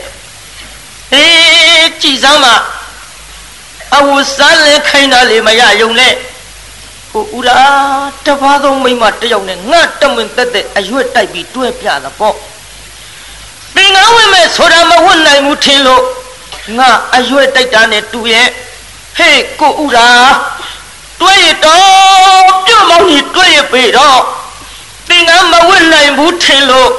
[1.14, 2.56] အေးကြည်စမ်းမှာ
[3.96, 6.14] အဝစားလဲခိုင်းတာလေမရယုံနဲ့
[7.12, 7.60] ဟိုဥရာ
[8.26, 12.36] တပါးသောမိမတယောက်နဲ့ငါတမင်တက်တဲ့အရွက်တိုက်ပြီးတွဲပြတာပေါ့
[13.76, 16.04] ပင်ငါဝင်မဲ့ဆိုတာမဝတ်နိုင်ဘူးထင်လို့
[16.78, 18.48] ငါအရွက်တိုက်တာနဲ့တူရဲ့
[19.18, 20.10] ဟေးကိုဥရာ
[21.20, 24.20] တွဲရတော့ပြုတ်မောင်းကြီးတွဲရပေတော့
[25.10, 26.90] ပင်ငါမဝတ်နိုင်ဘူးထင်လို့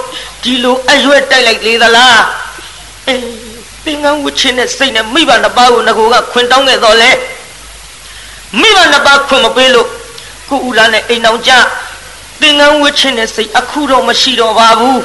[0.43, 2.21] ဒီလိုအရွက်တိုက်လိုက်လေသလား
[3.09, 3.25] အေး
[3.85, 7.11] ပင်ငါဝတ်ချင်းနဲ့စိတ်နဲ့မိဘနှစ်ပါးကိုငကိုကခွင်တောင်းခဲ့တော့လေ
[8.61, 9.89] မိဘနှစ်ပါးခွင်မပေးလို့
[10.51, 11.53] ကိုဥရာနဲ့အိမ်အောင်ကြ
[12.41, 15.01] သင်္ကန်းဝှချင်းတဲ့စိတ်အခုတော့မရှိတော့ပါဘူး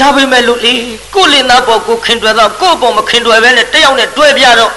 [0.00, 0.74] ဒါပေမဲ့လို့လေ
[1.14, 4.72] ကိုလင်သားပေါ်ကိုခင်တွယ်တော့ကိုပေါ်မခင်တွယ်ပဲနဲ့တယောက်နဲ့တွဲပြတော့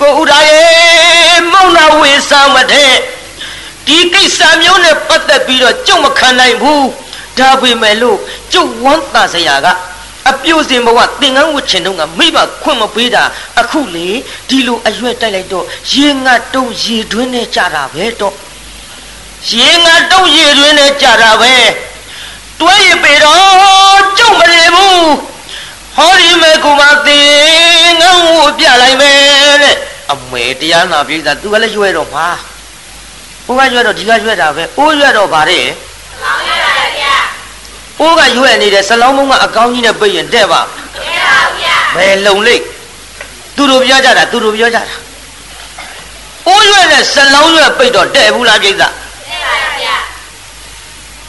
[0.00, 2.92] ကိုဥရာရဲ့မုံနာဝေစားမတဲ့
[3.86, 6.88] ဒီကိစ္စမျိုးနဲ့ပတ်သက်ပြီးတော့ကြုံမခံနိုင်ဘူး
[7.38, 8.18] ဒါပေမဲ့လို့
[8.52, 9.66] ကျုပ်ဝမ်းသာစရာက
[10.30, 13.22] အပြုတ်စင်ဘဝသင်္ကန်းဝှချင်တော့ကမိဘခွင့်မပေးတာ
[13.60, 14.08] အခုလေ
[14.48, 18.34] ဒီလိုအရွက်တိုက်လိုက်တော့ရေငတ်တုံးရေတွင်းနဲ့ကြတာပဲတော့
[19.50, 21.52] ရေငါတုံးရည်တွင်နဲ့ကြတာပဲ
[22.60, 25.10] တွဲရပေတော့ကြုံမလေဘူး
[25.96, 27.20] ဟောဒီမဲ့ကူမသိ
[28.00, 29.76] ငန်းကိုပြလိုက်မယ်တဲ့
[30.12, 32.26] အမေတရားနာပြည်သားသူကလည်းရွဲတော့မှာ
[33.46, 35.64] ဘိုးကရွဲတော့ဒီကရွဲတာပဲအိုးရွဲတော့ဗါတဲ့
[36.22, 37.14] လောင်းရပါဗျာ
[38.00, 40.60] အိုးကရွဲနေတယ်စလောင်းမုံကအကောင်းကြီးနဲ့ပိတ်ရင်တဲ့ပါ
[40.96, 42.62] တဲ့ပါဗျာဘယ်လုံလိမ့်
[43.56, 44.82] သူတို့ပြောကြတာသူတို့ပြောကြတာ
[46.48, 48.94] အိုးရွဲနဲ့စလောင်းရွဲပိတ်တော့တဲ့ဘူးလားပြည်သား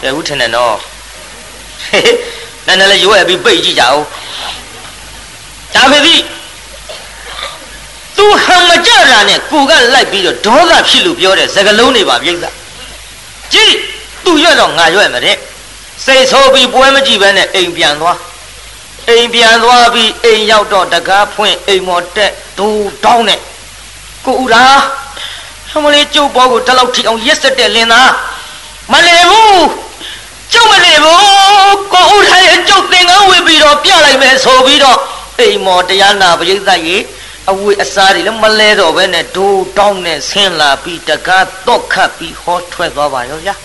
[0.01, 0.75] တဲ့ဦးထင်တယ်နော်
[2.67, 4.03] နည်းနည်းလေးရွယ်ပြီးပိတ်ကြည့်ကြအောင်
[5.75, 6.15] ဒါပေပြီ
[8.17, 12.35] သူဟံမကြတာနဲ့ကိုကလိုက်ပြီးတော့ဒေါသဖြစ်လို့ပြောတဲ့စကလုံးတွေပါပြိဿ
[13.53, 13.75] ကြည့်
[14.25, 15.37] သူရွက်တော့ငါရွက်မယ်တဲ့
[16.05, 18.17] စိတ်ဆိုးပြီးပွဲမကြည့်ဘဲနဲ့အိမ်ပြန်သွား
[19.09, 22.67] အိမ်ပြန်သွားပြီးအိမ်ရောက်တော့တကားဖွင့်အိမ်မော်တက်ဒူ
[23.03, 23.39] တောင်းနဲ့
[24.25, 24.65] ကိုဦးရာ
[25.71, 28.11] ဟမလေးကျုပ်ဘောကိုတလောက်ထိအောင်ရက်စက်တဲ့လင်းသား
[28.91, 29.88] မလဲဘူး
[30.53, 34.99] ကျုပ်မလဲဘူးကိုဦးထိုင်အကျုပ်သင်္ကန်းဝေပြီးတော့ပြလိုက်မယ်ဆိုပြီးတော့
[35.39, 37.01] အိမ်မော်တရားနာပရိသတ်ကြီး
[37.51, 43.55] အဝေအစားတွေလည်းမလဲတော့ဘဲနဲ့ဒိုးတောင်းနဲ့ဆင်းလာပြီးတကားတော့ခတ်ပြီးဟောထွက်သွားပါရောဗျာ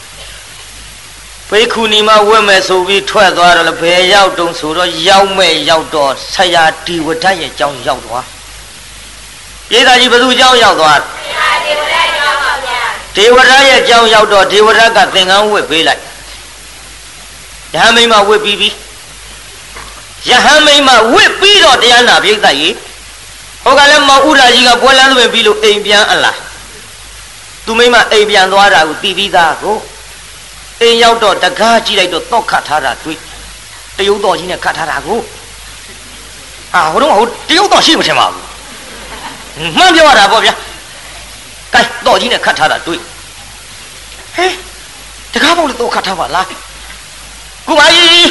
[1.51, 8.25] ဘေခုနီမဝက်မယ်ဆိုပြီးထွက်သွားတော့လည်းဘယ်ရောက်တုံဆိုတော့ရောက်မဲ့ရောက်တော့ဆရာဒီဝဒရဲ့အကြောင်းရောက်သွား
[9.69, 12.81] ပြေးသားကြီးဘယ်သူအကြောင်းရောက်သွားဆရာဒီဝဒရောက်ပါဗျာ
[13.17, 16.03] ဒေဝရရဲ့အကြောင်းရောက်တော့ဒေဝရကသင်္ကန်းဝတ်ပေးလိုက်
[17.75, 18.69] ယဟန်မိမဝတ်ပြီးပြီ
[20.29, 22.75] ယဟန်မိမဝတ်ပြီးတော့တရားနာပြိဿကြီး
[23.65, 26.39] ဟိုကလည်းမောင်ဥရာကြီးကပွဲလန်းသွင်းပြီးလို့အိမ်ပြန်အလား
[27.67, 29.77] သူမိမအိမ်ပြန်သွားတာကိုတီးပြီးသားကို
[30.81, 33.19] အိမ်ရောက်တော့တကားကြည့်လိုက်တော့တော့ခတ်ထားတာတွေ့
[33.97, 35.19] တရုတ်တော်ကြီးနဲ့ခတ်ထားတာကို
[36.75, 40.55] ဟာဟိုတော့ဟိုတရုတ်တော်ရှိမထင်ပါဘူးမှန်ပြောရတာပေါ့ဗျာ
[41.75, 43.01] ကဲတော့ကြီးနဲ့ခတ်ထားတာတွေ့
[44.37, 44.47] ဟဲ
[45.33, 46.47] တကားပေါက်လည်းတော့ခတ်ထားပါလား
[47.67, 48.31] ကုမကြီး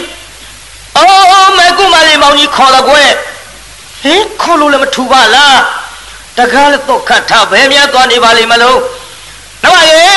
[0.98, 3.12] အော်မဲကုမလေးမောင်ကြီးခေါ်တော့ကွယ်
[4.04, 5.58] ဟင်ခေါ်လို့လည်းမထူပါလား
[6.38, 8.80] တကားလည်းတော့ခတ်ထားဘယ်များသွားနေပါလိမ့်မလို့
[9.64, 10.08] တော့ရေ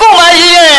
[0.00, 0.78] ကုမကြီးရဲ့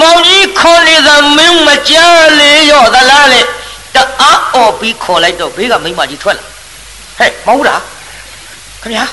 [0.00, 3.40] မောင်ကြီးခေါ်နေသမင်းမကြားလေရော့သလားလေ
[3.94, 6.44] တအားអော်ပြီးခေါ်လိုက်တော့ဘေးကမိမကြီးထွက်လာ
[7.18, 7.80] ဟဲ့မောင်ဦးလား
[8.82, 9.04] ခင်ဗျာ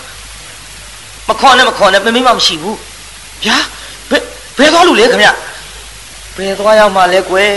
[1.30, 2.78] မခေါ်နဲ့မခေါ်နဲ့မင်းမမရှိဘူး
[3.46, 3.58] ဗျာ
[4.10, 4.22] ဘယ်
[4.58, 5.30] ဘယ်သွားလို့လဲခင်ဗျ
[6.38, 7.54] ဘယ်သွားရောက်မှလဲကွယ်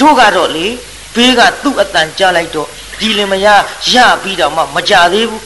[0.00, 0.66] တို့ကတော့လေ
[1.14, 5.42] ဘေးကသူ့အတန်ကြားလိုက်တော့ဒီလင်မယားရပြီးတော့မှမကြသေးဘူး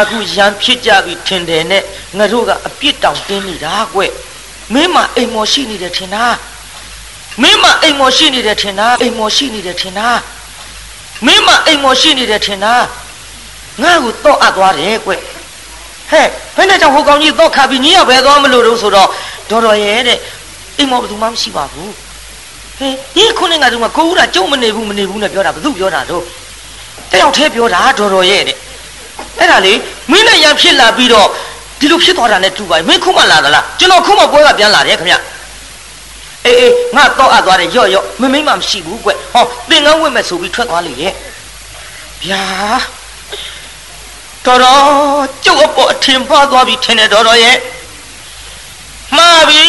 [0.00, 1.82] အခုရန်ဖြစ်ကြပြီထင်တယ်နဲ့
[2.16, 4.00] ငါတို့ကအပြစ်တောင်တင်းနေတာကွ
[4.74, 6.24] မင်းမအိမ်မော်ရှိနေတယ်ထင်တာ
[7.42, 10.08] မင်းမအိမ်မော်ရှိနေတယ်ထင်တာအိမ်မော်ရှိနေတယ်ထင်တာ
[11.26, 12.74] မင်းမအိမ်မော်ရှိနေတယ်ထင်တာ
[13.82, 15.12] ငါ့ကိုတော့အပ်သွားတယ်ကွ
[16.10, 19.08] ဟဲ့ဘယ်နဲ့ကြောင့်ဟိုကောင်ကြီးတော့ခါပြီးညီရဘဲသွားမလို့တော့ဆိုတော့
[19.50, 20.18] တော်တော်ရဲ့တဲ့
[20.78, 21.92] အိမ်မော်ဘယ်သူမှမရှိပါဘူး
[22.78, 26.22] ဟဲ့ဒီခုနေငါတို့ကကိုဦးကကြုံမနေဘူးမနေဘူးနဲ့ပြောတာဘယ်သူပြောတာတော့
[27.10, 28.56] တယောက်တည်းပြောတာတော်တော်ရဲ့တဲ့
[29.38, 29.72] အဲ့ဒါလေ
[30.10, 31.28] မင်းနဲ့ရံဖြစ်လာပြီးတော့
[31.80, 35.14] ဒီလိုဖြစ်သွားတာနဲ့တူပါမင်းခုမှလာသလားကျွန်တော်ခုမှပွဲကပြန်လာတယ်ခင်ဗျ
[36.44, 41.12] အေးအေးငါတော့အပ်သွားတယ်ရော့ရော့မမိမမရှိဘူးကွဟောသင်္ကန်းဝင့်မဲ့ဆိုပြီးထွက်သွားလေရဲ့
[42.24, 42.44] ဗျာ
[44.46, 44.82] တော်တော်
[45.44, 47.56] ကျုပ်အပေါ်အထင်ပါသွားပြီထင်တယ်တော်တော်ရဲ့
[49.16, 49.62] မှားပြီ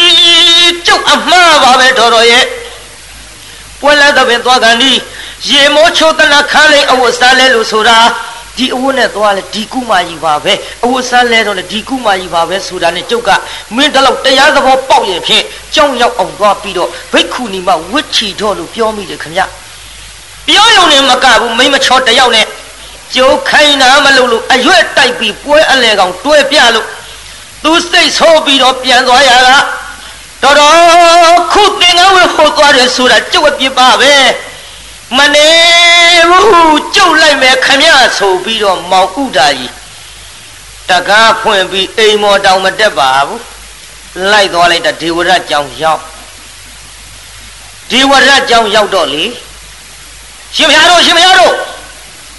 [0.86, 2.44] ကျုပ်အမှားပါပဲတော်တော်ရဲ့
[3.80, 4.92] ပွဲလာတော့ပင်သွားကန်ဒီ
[5.48, 7.98] ရေမိုးချိုးတနာခန်းလေးအဝတ်စားလဲလို့ဆိုတာ
[8.56, 10.52] ဒီအဝတ်နဲ့သွားလဲဒီကုမာကြီးပါပဲ
[10.84, 13.30] အဝတ်စားလဲတော့လဲဒီကုမာကြီးပါပဲဆိုတာနဲ့ကျုပ်က
[13.76, 19.40] မင်းတလောက်တရားသဘောပေါက်ရင်ဖြင့်ကြောင်းရောက်အောင်သွားပြီးတော့ဘိက္ခုနီမဝစ်ချီတော့လို့ပြောမိတယ်ခင်ဗျ
[20.46, 22.46] ပြောရုံနဲ့မကဘူးမိမချောတယောက်နဲ့
[23.14, 26.86] ကျိုးခိုင်းတာမလို့လို့အရွက်တိုက်ပြီးပွဲအလဲကောင်တွဲပြလို့
[27.63, 29.57] သူစိတ်ဆိုးပြီးတော့ပြန်သွားရတာ
[30.43, 34.13] တော်တော်ခုသင်္ကန်းဝဲဟိုသွားတယ်ဆိုတာကြုတ်အပြစ်ပါပဲ
[35.17, 35.49] မနေ
[36.29, 39.73] ဘူးကြုတ်လိုက်မယ်ခမရဆိုပြီးတော့မောင်ဥဒါကြီး
[40.89, 43.41] တကားဖွင့်ပြီးအိမ်မော်တောင်မတက်ပါဘူး
[44.31, 46.01] လိုက်သွားလိုက်တာဒေဝရကြောင်ရောက်
[47.91, 49.23] ဒေဝရကြောင်ရောက်တော့လေ
[50.55, 51.53] ရှင်မရတို့ရှင်မရတို့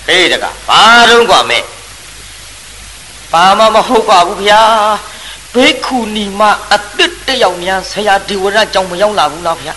[0.06, 1.58] ဟေးတကားဘာတော့กว่าမဲ
[3.31, 4.61] ဘာမှမဟုတ်ပါဘူးဗျာ
[5.53, 6.41] ဘေခုနီမ
[6.71, 9.73] အစ်စ်တယောက်များဆရာဒေဝရကြောင်မရောက်လာဘူးလားဗျာ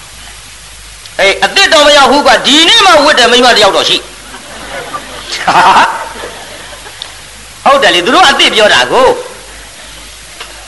[1.20, 3.96] အေးအစ်စ်တော့မရောက်ဘူးကဒီနေ့မှဝတ်တယ်မိမတယောက်တော့ရှိ
[7.64, 9.08] ဟုတ်တယ်လေသူတို့အစ်စ်ပြောတာကို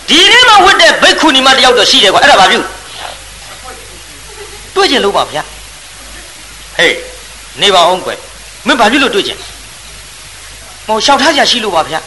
[0.09, 2.61] ဒီနေ့မှဝတ်တဲ့ဘိက္ခုနီမတယောက်တော့ရှိတယ်ကွာအဲ့ဒါဘာပြု
[4.75, 5.43] တွေ့ကျင်လို့ပါဗျာ
[6.79, 6.97] ဟေး
[7.61, 8.19] နေပါအောင်ကွယ်
[8.67, 9.39] မင်းဘာပြုလို့တွေ့ကျင်
[10.87, 12.01] မောရှောက်ထားကြရှိလို့ပါဗျာ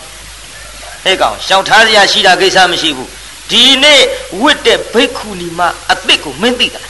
[1.04, 3.10] ဟဲ့ကောင်ရှောက်ထားကြရှိတာကိစ္စမရှိဘူး
[3.52, 4.02] ဒီနေ့
[4.42, 5.60] ဝတ်တဲ့ဘိက္ခုနီမ
[5.90, 6.82] အစ်စ်ကိုမင်းသိတာ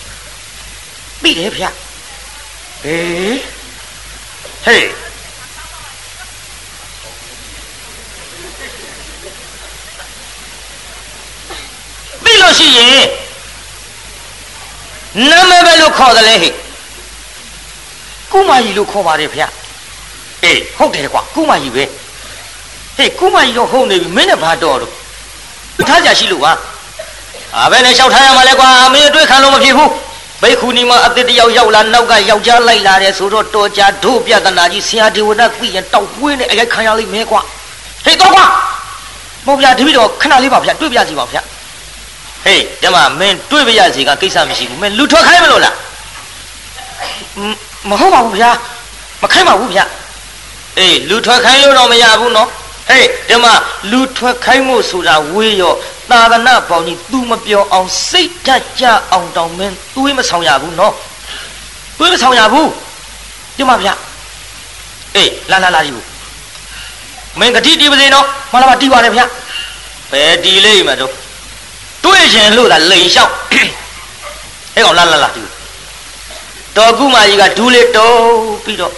[1.23, 1.69] သိတယ်ဗျာ
[2.83, 3.39] ဟေး
[4.65, 4.87] ဟေး
[12.23, 13.07] သိလို့ရှိရင်
[15.29, 16.53] နာမည်ပဲလို့ခေါ်တယ်လေဟဲ့
[18.31, 19.43] ကုမာကြီးလို့ခေါ်ပါတယ်ဗျ
[20.43, 21.83] အေးဟုတ်တယ်ကွာကုမာကြီးပဲ
[22.99, 24.91] ဟေးကုမာကြီးတော့ဟုတ်နေပြီမင်းနဲ့ဘာတော်တော့
[25.89, 26.53] ထားကြရှိလို့ပါ
[27.57, 29.91] အာဘယ်နဲ့လျှောက်ထားရမှာလဲကွာမင်းအတွေ့ခံလို့မဖြစ်ဘူး
[30.41, 37.41] ဘိက္ခုနီမအစ်တယောက်ရောက်လာနောက်ကယောက်ျားလိုက်လာတယ်ဆိုတော့တော်ကြဒုပြဒနာကြီးဆရာဒီဝဒသိရင်တောက်ပွေးနဲ့အရိုက်ခံရလိမ့်မယ်ကွာ
[38.05, 38.45] ဟေးတော့ကွာ
[39.45, 41.41] မဟုတ်ဗျာတပည့်တော်ခဏလေးပါဗျာတွေ့ပြစီပါဗျာ
[42.45, 45.75] ဟေးဓမ္မမင်းတွေ့ပြရစီကကိစ္စမရှိဘူးမင်းလူထွက်ခိုင်းမလို့လား
[47.89, 48.49] မဟုတ်ပါဘူးဗျာ
[49.21, 49.83] မခိုင်းပါဘူးဗျာ
[50.79, 52.49] အေးလူထွက်ခိုင်းလို့တော့မရဘူးနော်
[52.89, 53.45] ဟေးဓမ္မ
[53.91, 55.73] လူထွက်ခိုင်းမှုဆိုတာဝေးရော
[56.11, 60.93] သာသနာပေါင်းကြီး तू မပြောအောင်စိတ်ဓာတ်ကြအောင်တောင်းမင်းတွေးမဆောင်ရဘူးနော်
[61.97, 62.69] တွေးမဆောင်ရဘူး
[63.57, 63.93] ဓမ္မဗျာ
[65.15, 66.05] အေးလာလာလာဒီဘူး
[67.39, 69.25] မင်းဂတိတီးပါစေနော်မလာပါတီးပါတယ်ဗျာ
[70.11, 71.11] ဘယ်တီးလိမ့်မှာတော့
[72.03, 75.49] တွေးခြင်းလို့သာလိန်လျှောက်ဟဲ့ကောင်လာလာလာတီး
[76.77, 78.17] တော်ကုမာကြီးကဒူးလေးတုံး
[78.63, 78.93] ပြီးတော့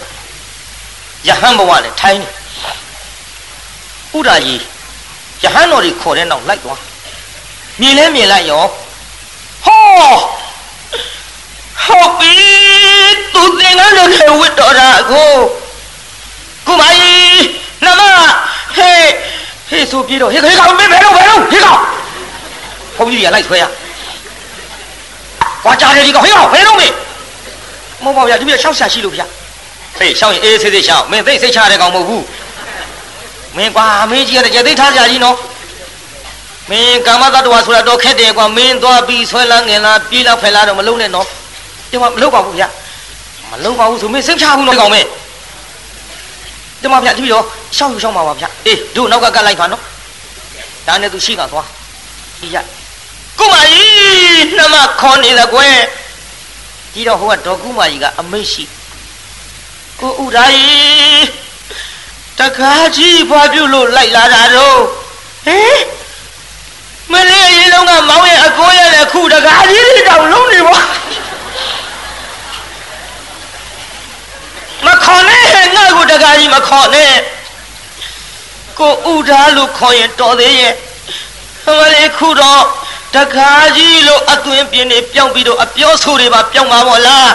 [1.28, 2.28] ယဟန်ဘဝနဲ့ထိုင်းနေ
[4.16, 4.60] ဥဒ္ဒါကြီး
[5.42, 6.80] ယဟန်တော်ကြီးခေါ်တဲ့နောက်လိုက်သွား
[7.80, 8.64] မြင်လဲမြင်လိုက်ရော
[9.64, 9.82] ဟော
[11.84, 12.34] ဟုတ်ပြီ
[13.34, 14.04] သူသင်္ကန်းတွေ
[14.40, 15.32] ဝတ်တော်တာကို
[16.66, 17.40] ကုမာကြီး
[17.84, 18.00] နမ
[18.76, 19.08] ဟေး
[19.68, 21.80] ဟေးဆိုပြေတော့ဟေးခေကောင်မင်းဘယ်တော့ဘယ်တော့ဟေးကောင်
[22.96, 23.64] ဘုန်းကြီးကလိုက်ဆွဲရ
[25.64, 26.94] ကွာကြားတယ်ဒီကောင်ဟေးကောင်ဘယ်တော့မင်း
[28.04, 29.26] မဟုတ်ပါဗျာဒီပြရှောက်ရှာရှိလို့ဗျာ
[29.98, 32.24] ဟေးရှောက်ရင်အေးဆေးဆေးရှောက်မင်းသိစိတ်ချတဲ့ကောင်မဟုတ်ဘူး
[33.56, 35.36] မင်းကွာမင်းကြီးကကြက်သိထားကြကြီးနော်
[36.70, 41.26] မင်းကာမတ္တဝါဆိုတာတော့ခက်တယ်ကွာမင်းသွားပြီးဆွဲလာငင်လာပြေးလာဖယ်လာတော့မလုံးနဲ့နော်
[41.90, 42.68] ဒီမှာမလုံးပါဘူးဗျာ
[43.50, 45.06] မလုံးပါဘူးဆိုမင်းစိတ်ချဘူးနော်ကောင်မင်း
[46.80, 47.44] ဒီမှာဗျာဒီပြီးတော့
[47.76, 49.82] ရှောက်ယူရှောက်မှာပါဗျာအေးတို့နောက်ကကတ်လိုက်ပါနော်
[50.86, 51.66] ဒါနဲ့သူရှိကသွား
[52.40, 52.56] ဒီရ
[53.38, 55.76] ကုမာကြီးနှမခေါ်နေတယ်ကွယ်
[56.94, 58.64] ကြီးတော့ဟိုကဒေါ်ကုမာကြီးကအမိတ်ရှိ
[60.00, 61.41] ကိုဥဒါကြီး
[62.40, 64.80] တကားကြီးဘာပြုလို့လိုက်လာတာတော့
[65.46, 65.78] ဟင်
[67.12, 70.78] မလေးအရင်လုံးကမောင်းရဲ့အကိုရဲ့လည်းခုတကားကြီးတွေတောင်လုံးနေပါ
[74.86, 75.42] မခေါ်နဲ့
[75.76, 77.12] ငါ့ကိုတကားကြီးမခေါ်နဲ့
[78.78, 80.74] ကိုဥဒါလို့ခေါ်ရင်တော်သေးရဲ့
[81.78, 82.62] မလေးခုတော့
[83.14, 87.30] တကားကြီးလို့အသွင်ပြင်းနေပြောင်းပြီးတော့အပြောဆိုတွေပါပြောင်းပါမို့လား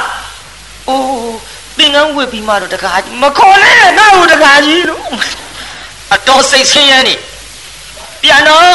[0.89, 1.35] အိုး
[1.77, 5.03] သင်္ကန်းဝတ်ပြီးမှတော့တကားကြီးမခေါ်နဲ့ငါ့ကိုတကားကြီးလို့
[6.13, 7.15] အတော်စိတ်ဆင်းရဲနေ
[8.21, 8.65] ပြန်တော့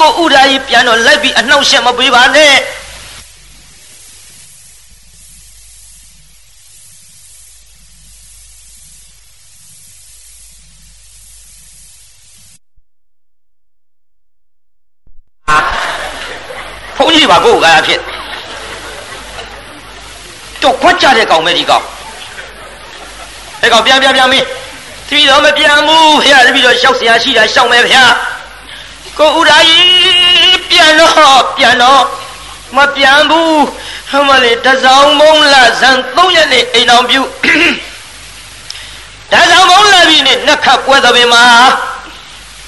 [0.00, 2.54] ကိုဥဒါကြီးပြန်တော့လိုက်ပြီးအနှောက်ရှက်မပေးပါနဲ့
[16.96, 18.00] ဘုန်းကြီးပါကိုယ်ကားဖြစ်
[20.62, 21.84] တော့ခွက်ကြတဲ့ကောင်ပဲဒီကောင်
[23.61, 24.45] အဲ့ကောင်ပြန်ပြန်ပြန်မင်း
[25.07, 27.97] တပည့်တော်မပြန်ဘူးဖះတပည့်တော်ရှောက်เสียရှိတာရှောက်မယ်ဖះ
[29.19, 32.03] ကိုဥဒါကြီးပြန်တော့ပြန်တော့
[32.75, 33.63] မပြန်ဘူး
[34.11, 37.21] ဟမလေးတစောင်းမုံလာဇန်3ရက်နေ့အိမ်တော်ပြု
[39.31, 41.43] တစောင်းမုံလာပြီနဲ့နှက်ခတ်ပွဲတော်ပင်မှာ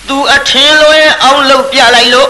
[0.08, 2.30] သူအထင်းလွဲအောင်လုပ်ပြလိုက်လို့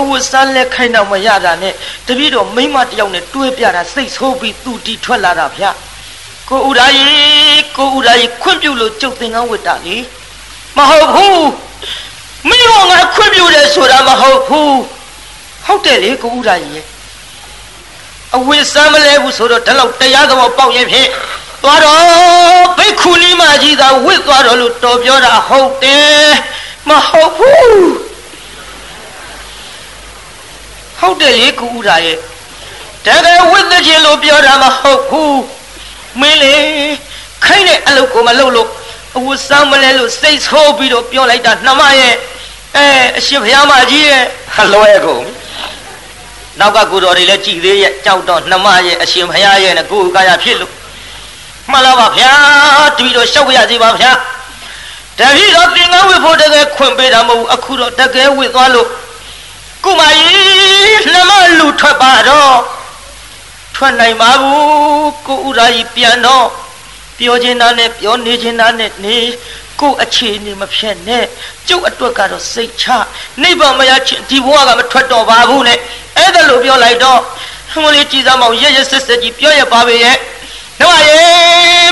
[0.00, 1.74] အဝတ်စားလက်ခိုင်းတော့မရတာနဲ့
[2.06, 5.64] တပည့်တော်မိမတယောက်နဲ့တွဲပြတာစိတ်ဆိုးပြီးသူတီထွက်လာတာဗျ
[6.49, 9.97] ကိုဥဒါကြီးကိုဥရာကြီးခွင့်ပြုလို့ကျုပ်သင်္ကန်းဝတ်တာလေ
[10.77, 11.49] မဟုတ်ဘူး
[12.49, 14.79] မင်းတို့ငါခွင့်ပြုတယ်ဆိုတာမဟုတ်ဘူး
[15.65, 16.85] ဟုတ်တယ်လေကိုဥရာကြီးရဲ့
[18.35, 21.09] အဝိစမ်းမလဲဘူးဆိုတော့ဒီလောက်တရားသဘောပေါက်ရဲ့ဖြင့်
[21.63, 22.01] သွားတော့
[22.77, 26.31] ဘိက္ခုနီမကြီးသာဝစ်သွားတော့လို့တော်ပြောတာဟုတ်တယ်
[26.89, 27.89] မဟုတ်ဘူး
[30.99, 32.17] ဟုတ်တယ်လေကိုဥရာရဲ့
[33.05, 35.58] တကယ်ဝစ်သခြင်းလို့ပြောတာမဟုတ်ဘူး
[36.21, 36.55] မင်းလေ
[37.45, 38.69] ခိုင်းတဲ့အလုပ်ကိုမလုပ်လို့
[39.17, 42.15] အဝတ်စမ်းမလဲလို့စိတ်ဆိုးပြီးတော့ပြောလိုက်တာနှမရဲ့
[42.77, 42.85] အဲ
[43.17, 44.23] အရှင်ဘုရားမကြီးရဲ့
[44.55, 45.25] ဟလွဲကုန်
[46.59, 50.73] နောက်ကကိုတော်တွေလည်းကြည်သေးရဲ့ကြောက်တော့နှမရဲ့အရှင်ဘုရားရဲ့နဲ့ကိုယ်ကာယဖြစ်လို့
[51.71, 52.31] မှန်လားပါဗျာ
[52.97, 54.11] တပည့်တော်ရှောက်ရစီပါဗျာ
[55.19, 58.87] တပည့်တော်သင်္ကန်းဝတ်ဖို့တကယ်ခွင့်ပေးတာမဟုတ်ဘူးအခုတော့တကယ်ဝတ်သွားလို့
[59.83, 62.55] ကုမကြီးနှမလူထွက်ပါတော့
[63.81, 66.47] ထွက်နိုင်ပါဘူးကိုဥရာကြီးပြန်တော့
[67.17, 69.17] ပြောခြင်းသားနဲ့ပြောနေခြင်းသားနဲ့နေ
[69.79, 71.25] ကိုအခြေအနေမဖြစ်နဲ့
[71.67, 72.85] ကျုပ်အတွက်ကတော့စိတ်ချ
[73.41, 75.79] နိဗ္ဗာန်မရချင်းဒီဘဝကမထွက်တော့ပါဘူးနဲ့
[76.17, 77.19] အဲ့ဒါလို့ပြောလိုက်တော့
[77.73, 80.17] ဟိုလေးကြည်စားမောင်ရရဆက်ဆက်ကြီးပြောရပါပဲရဲ့
[80.81, 81.23] တော့ရေ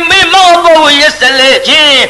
[0.10, 2.06] မိမောဘဝရစလေချင်း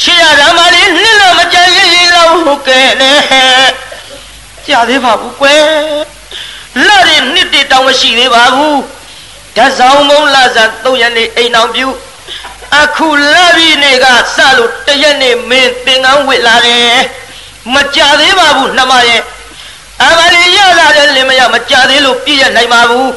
[0.00, 3.12] ချီရဓမ္မလေးနှစ်လမကြရရလောက်ဟုတ်ကဲ့လေ
[4.66, 6.17] ကြာသေးပါဘူးကွယ်
[6.86, 8.78] လာရင်နှစ်တတောင်မရှိသေးပါဘူး
[9.56, 11.88] ဓဆောင်မုံလာစား၃ရက်နေအိမ်အောင်ပြု
[12.80, 16.98] အခုလာပြီနေကစလို့တရက်နေမင်းသင်္ကန်းဝစ်လာတယ်
[17.74, 19.22] မကြသေးပါဘူးနှမရဲ့
[20.04, 23.10] အမလီရလာတယ်လင်မရမကြသေးလို့ပြည့်ရနိုင်ပါဘူး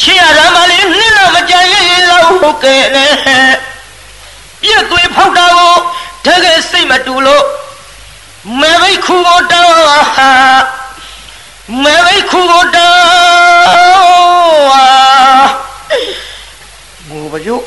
[0.00, 3.04] ချီရဓမ္မလေးနှစ်လောက်မကြရရင်လောက်ဟုတ်ကဲ့လေ
[4.62, 5.74] ပြည့်သွေးဖောက်တာကို
[6.26, 7.44] တကယ်စိတ်မတူလို့
[8.60, 9.74] မေဘိခုကိုတောင်း
[10.16, 10.30] ဟာ
[11.80, 14.84] မေဘိခုကိုတောင်းဟာ
[17.08, 17.62] ငိုပါစို့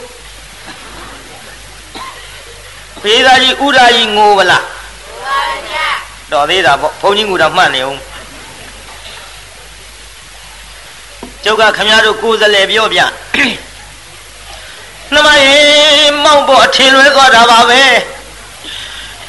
[3.02, 4.64] ဖေးသားကြီးဥရာကြီးငိုပါလား
[5.24, 5.40] ပါ
[5.70, 5.88] ဗျာ
[6.32, 8.00] တော်သေးတာပေါ့ဘုန်းကြီးငူတော့မှတ်နေအောင်
[11.44, 13.00] ကျုပ်ကခမရတို့ကိုယ်စလဲပြောပြ
[15.14, 15.58] နှမရေ
[16.24, 17.82] မောက်ပေါ်ထင်လွဲသွားတာပါပဲ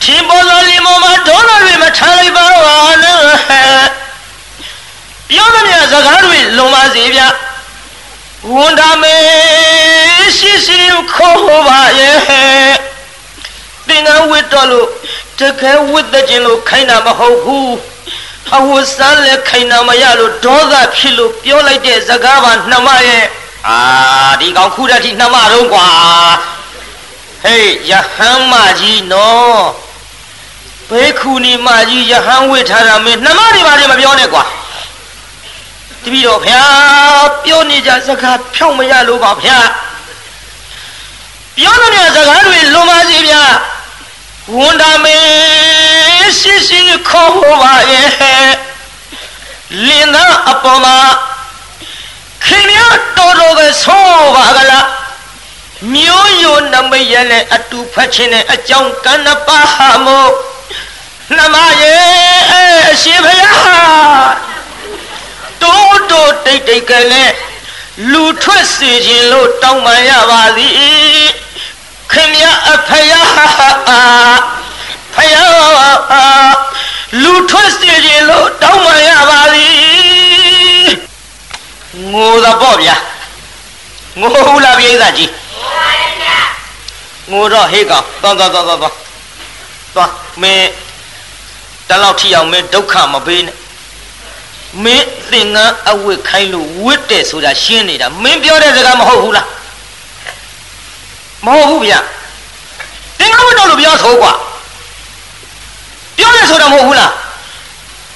[0.03, 4.06] ထင်ပေါ်လို့လီမောမှာဒေါ်လာတွေမထားလိုက်ပါဘူးနဲ့
[5.31, 7.21] ပြောသမျှစကားတွေလုံပါစေဗျ
[8.53, 9.17] ဝန်တာမေ
[10.37, 10.77] ရှိရှိ
[11.13, 12.17] ခေါ်ပါရဲ့
[13.89, 14.89] သင်္ကန်းဝတ်တော်လို့
[15.39, 17.75] တကယ်ဝတ်တဲ့ခြင်းလို့ခိုင်းတာမဟုတ်ဘူး
[18.57, 23.25] အဝတ်စားလဲခိုင်နာမရလို့ဒေါသဖြစ်လို့ပြောလိုက်တဲ့စကားပါနှမရဲ့
[23.69, 23.79] အာ
[24.41, 25.87] ဒီကောင်ခုတည်းထိနှမတော့ကွာ
[27.45, 29.63] ဟေးယဟန်မကြီးနော်
[30.91, 34.45] ဘေခုနီမကြီးယဟန်ဝိထားတာမင်းနှမတွေပါလေမပြောနဲ့ကွာ
[36.07, 36.65] တပည့်တော်ဗျာ
[37.45, 39.59] ပြောနေကြစကားဖြောင်းမရလို့ပါဗျာ
[41.59, 43.43] ပြောတဲ့စကားတွေလွန်ပါစေဗျာ
[44.57, 45.17] ဝန်တာမေ
[46.39, 48.09] ရှိရှိခေါ်ပါရဲ့
[49.87, 50.97] လင်းသားအပေါ်မှာ
[52.45, 54.87] ခင်ဗျာတော်တော်ပဲဆိုပါကလား
[55.95, 59.59] မျိုးယိုနမရနဲ့အတူဖတ်ခြင်းနဲ့အကြောင်းကဏ္ဍပါ
[60.05, 60.31] မို့
[61.37, 64.06] နှမရဲ့အရှင်ဘုရားတိုး
[66.77, 67.33] တိုးတိတ်တိတ်ကလေး
[68.13, 70.73] လူထွက်စေခြင်းလို့တောင်းပန်ရပါသည်
[72.13, 73.29] ခင်ဗျအဖယား
[75.15, 76.55] ဖယား
[77.23, 80.89] လူထွက်စေခြင်းလို့တောင်းပန်ရပါသည်
[82.13, 82.97] ငိုတာပေါ့ဗျာ
[84.21, 85.31] ငိုဘူးလားပြိဿကြီး
[87.31, 88.95] ငိုတော့ဟေးကောင်သွားသွားသွားသွားသွား
[89.95, 90.13] သွား
[90.43, 90.69] မင်း
[91.89, 93.57] တလောက်ထိအောင်မင်းဒုက္ခမပေးနဲ့
[94.85, 99.47] မင်းသင်္ကန်းအဝတ်ခိုင်းလို့ဝတ်တယ်ဆိုတာရှင်းနေတာမင်းပြောတဲ့စကားမဟုတ်ဘူးလား
[101.45, 101.99] မဟုတ်ဘူးဗျာ
[103.19, 104.33] သင်္ကန်းဝတ်တော့လို့ပြောဆိုကွာ
[106.17, 107.13] ပြောတယ်ဆိုတာမဟုတ်ဘူးလား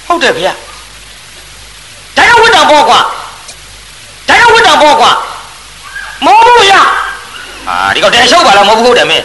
[0.07, 0.53] ဟုတ်တယ်ဗျာ
[2.17, 2.99] ဒါကြောင့်ဝတ်တာပေါ့ကွာ
[4.27, 5.11] ဒါကြောင့်ဝတ်တာပေါ့ကွာ
[6.25, 6.81] မဟုတ်ဘူးဗျာ
[7.67, 9.23] အာဒီကောင်တဲရှုပ်ပါလားမဟုတ်ဘူးဟုတ်တယ်မင်း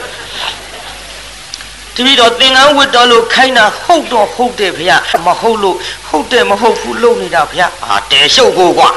[1.97, 5.77] တပည့်တော်သင်္ကန်းဝတ်တော်လို့ခိုင်းတာဟုတ်တော့ဟုတ်တယ်ဗျာမဟုတ်လို့
[6.09, 8.89] ဟုတ်တယ်မဟုတ်ဘူးလုံနေတာဗျာအာတဲရှုပ်ကိုကွာ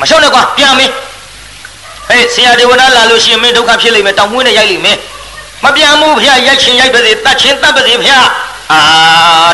[0.00, 0.92] မရှုပ်နဲ့ကွာပြန်မင်း
[2.08, 4.98] ဟေးဆရာဒေဝနာလာလို့ရှိရင်မင်းဒုက္ခဖြစ်လိမ့်မယ်တောင်မွေးနဲ့ရိုက်လိမ့်မယ်
[5.64, 8.18] မပြန်ဘူးဗျာရိုက်ချင်ရိုက်ပါစေတတ်ချင်တတ်ပါစေဗျာ
[8.72, 8.80] အာ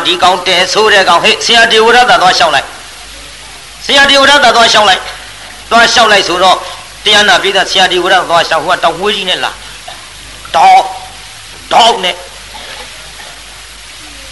[0.07, 2.67] ဒီကောင်တဲဆိုးတဲ့ကောင်ဟေးဆရာဒေဝရသာသွားရှောင်းလိုက်
[3.87, 5.03] ဆရာဒေဝရသာသွားရှောင်းလိုက်
[5.71, 6.57] သွားရှောင်းလိုက်ဆိုတော့
[7.05, 9.51] တရားနာပိသဆရာဒေဝရသွားရှောင်းဟိုကတောင်မွေးကြီးနဲ့လာ
[10.55, 10.83] တော့
[11.73, 12.15] တော့နဲ့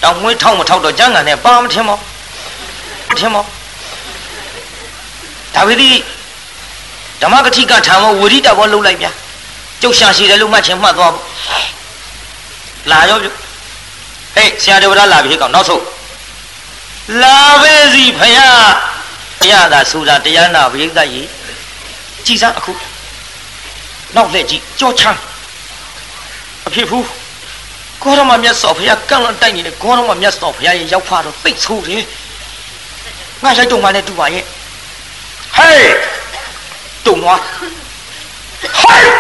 [0.03, 1.99] တောင်မွေးထောက်မထောက်တော့ကျန်းကန်နဲ့ပါမထင်မော
[3.19, 3.45] ထင်မော
[5.55, 5.91] ဒါဝိသီ
[7.21, 9.11] ဓမ္မကတိကထာမဝိရိတဘောလှုပ်လိုက်ဗျာ
[9.81, 11.25] ကျုပ်ရှာရှိတယ်လို့မှတ်ချင်မှတ်သွားဖို့
[12.91, 13.31] လာရောပြု
[14.35, 15.85] ဟေးဆရာတော်ဗလားလာပြီကောင်နောက်ဆုံး
[17.23, 18.63] လာပဲစီဖယား
[19.41, 21.29] ဘုရားသာဆိုတာတရားနာပရိသတ်ကြီး
[22.27, 22.73] ကြည်စမ်းအခု
[24.17, 25.19] နောက်လက်ကြီးကြောချမ်း
[26.67, 27.07] အဖြစ်ဘူး
[28.03, 32.05] ကောရမမြတ်စွာဘုရားကန့်လန့်တိုက်နေတဲ့ကောရမမြတ်စွာဘုရားရဲ့ရောက်ဖတော့သိဆိုးတယ်
[33.43, 34.45] ငါရိုက်တော့မှလည်းတူပါရဲ့
[35.57, 35.93] ဟေး
[37.07, 37.41] တုံသွား
[38.81, 39.11] ဟေး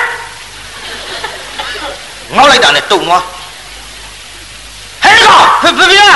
[2.36, 3.22] ငေါက်လိုက်တာနဲ့တုံသွား
[5.02, 6.10] ဟဲ့ကောင်ဖဖဗျာ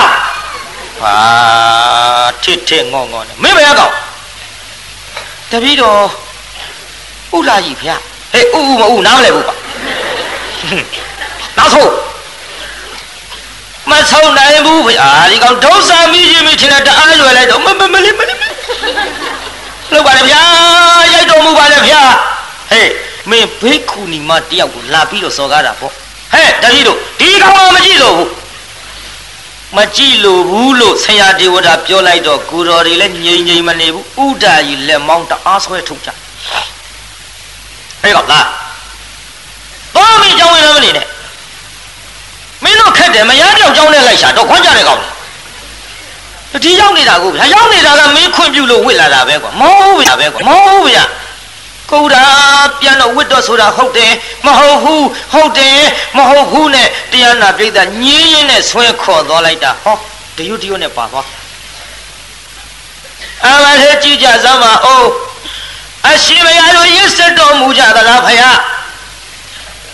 [1.01, 1.15] ဟာ
[2.43, 3.93] ထစ်ထစ်ငေါငေါနဲ့မင်းဘယ်ကောင်
[5.51, 6.01] တပည့်တော်
[7.37, 7.97] ဥလာကြီးဗျာ
[8.33, 9.55] ဟေးဥဥမဥနားမလဲဘူးပါ
[11.59, 12.12] နောက်ဆုံး
[13.91, 18.39] မဆုံးနိုင်ဘူးဗျာဒီကောင်ဒုစမိကြီးမိထင်တဲ့တအားရွယ်လိုက်တော့မမမလေးမလေး
[19.93, 20.41] လောက်ပါလေဗျာ
[21.13, 22.03] ရိုက်တော်မူပါလေဗျာ
[22.71, 22.91] ဟေး
[23.31, 28.31] မင်းဘေးခုနီမတယောက်ကိုလာပြီးတော့စော်ကားတာပေါ့ဟဲ့တတိတို့ဒီကောင်မကြည့်လို့ဘူး
[29.77, 36.11] မကြည့်လို့ဘူးလို့ဆရာဒေဝတာပြောလိုက်တော့ကိုတော်တွေလည်းငြိမ်ငြိမ်မနေဘူးဥဒာကြီးလက်မောင်းတအားဆွဲထုတ်ကြ
[38.03, 38.47] ဟဲ့ကောင်လား
[39.95, 41.07] ဘာမင်းကြောင်းဝင်လည်းမနေနဲ့
[42.65, 45.01] မင်းတို့ခက်တယ်မရပြောက်ကြောင်းနဲ့လိုက်ရှာတော့ခွန်းကြတဲ့ကောင်
[46.65, 51.05] ဒီရောက်နေတာကိုဗျာရောက်နေတာကမင်းခွင့်ပြုလို့ဝစ်လာတာပဲကွာမဟုတ်ဘူးဗျာပဲကွာမဟုတ်ဘူးဗျာ
[51.91, 52.25] ကိုရာ
[52.81, 54.13] ပြန်တော့ဝစ်တော့ဆိုတာဟုတ်တယ်
[54.47, 55.79] မဟုတ်ဘူးဟုတ်တယ်
[56.17, 59.97] မဟုတ်ဘူးနဲ့တရားနာပြိဿညင်းရင်းနဲ့ဆွဲခေါ်သွားလိုက်တာဟော
[60.37, 61.27] တရွတ်တရွတ်နဲ့ပါသွား
[63.47, 65.11] အမလေးကြည်ကြစမ်းပါအိုး
[66.09, 68.59] အရှင်မရတို့ရစ်စတော်မူကြသလားဖယား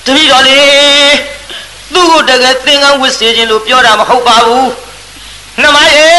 [0.05, 0.59] တပည့်တော်လေ
[1.95, 4.71] သူ့ကိုတကယ်သင်္ကန်းဝစ်စေခြင်းလို့ပြောတာမဟုတ်ပါဘူး
[5.63, 6.11] နှမရေ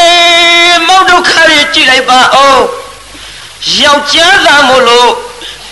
[0.88, 2.62] မောက်ဒုက္ခတွေကြည်လိုက်ပါအောင်
[3.82, 5.10] ယောက်ျားသာမို့လို့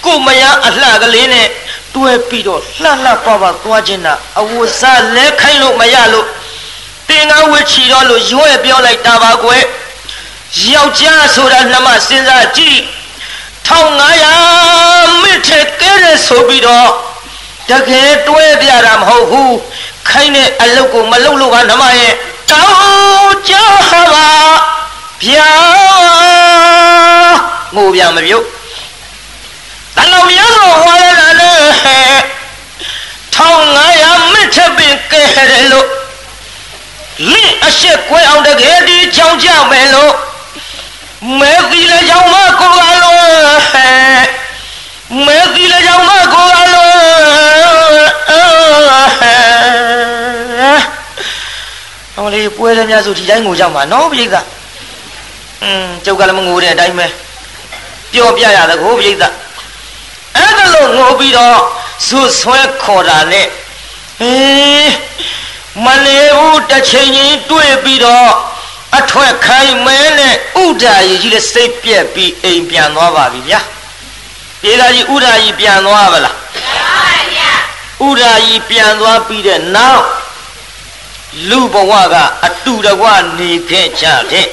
[0.05, 1.49] ကိုမယအလှကလေးနဲ့
[1.95, 4.83] တွဲပြီးတော့လှလှပပသွားခြင်းတာအဝဇ
[5.17, 6.27] လဲခိုင်းလို့မရလို့
[7.09, 9.65] တင်ကားဝစ်ချီတော့လို့ရွဲ့ပြောလိုက်တာပါကွယ်
[10.73, 12.79] ယောက်ျားဆိုတာနှမစဉ်းစားကြည့်
[13.69, 16.91] 1500မိထက်ကဲတဲ့ဆိုပြီးတော့
[17.71, 19.57] တကယ်တွဲပြတာမဟုတ်ဘူး
[20.09, 22.15] ခိုင်းတဲ့အလုတ်ကိုမလုတ်လို့ကနှမရဲ့
[22.51, 23.55] တောင်းကြ
[24.13, 24.29] ပါ
[25.27, 25.51] ဗျာ
[27.75, 28.47] ငိုပြမပြုတ်
[29.97, 31.53] တလုံးမြတ်စွာဟောရတာလေ
[33.35, 35.89] 1500မိထက်ပင်ကဲတယ်လို့
[37.33, 40.13] လင့်အရှိကွဲအောင်တကယ်ဒီချောင်းကြမယ်လို့
[41.39, 43.21] မဲသီလည်းကြောင့်မကိုကလို့
[45.27, 46.68] မဲသီလည်းကြောင့်မကိုက
[52.29, 54.37] ဟောလေပွဲလည်းများဆိုဒီတိုင်းငိုကြမှာနော်ပြိဿ
[55.63, 57.07] อืมကျုပ်ကလည်းမငိုတဲ့အတိုင်းပဲ
[58.13, 61.59] ပြောပြရသကိုပြိဿအဲ့ဒါလို့ငိုပြီးတော့
[62.07, 63.47] ဇွဆွဲခေါ်တာနဲ့
[64.21, 64.93] ဟေး
[65.85, 68.31] မနေဘူးတစ်ချိန်ချင်းတွေ့ပြီးတော့
[68.99, 73.61] အထွက်ခိုင်းမဲနဲ့ဥဒာကြီးကြီးလည်းစိတ်ပြက်ပြီးအိမ်ပြန်သွားပါပြီဗျာ
[74.63, 77.53] ပြေသာကြီးဥဒာကြီးပြန်သွားပါလားပြန်ပါဗျာ
[78.07, 80.05] ဥဒာကြီးပြန်သွားပြီးတဲ့နောက်
[81.49, 82.15] လူဘဝက
[82.47, 83.07] အတူတကွ
[83.39, 84.49] နေခဲ့ကြတဲ့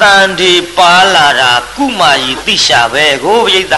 [0.00, 3.74] တန်ဒီပါလာတာကုမာကြီးသိရှာပဲကိုပြိဿ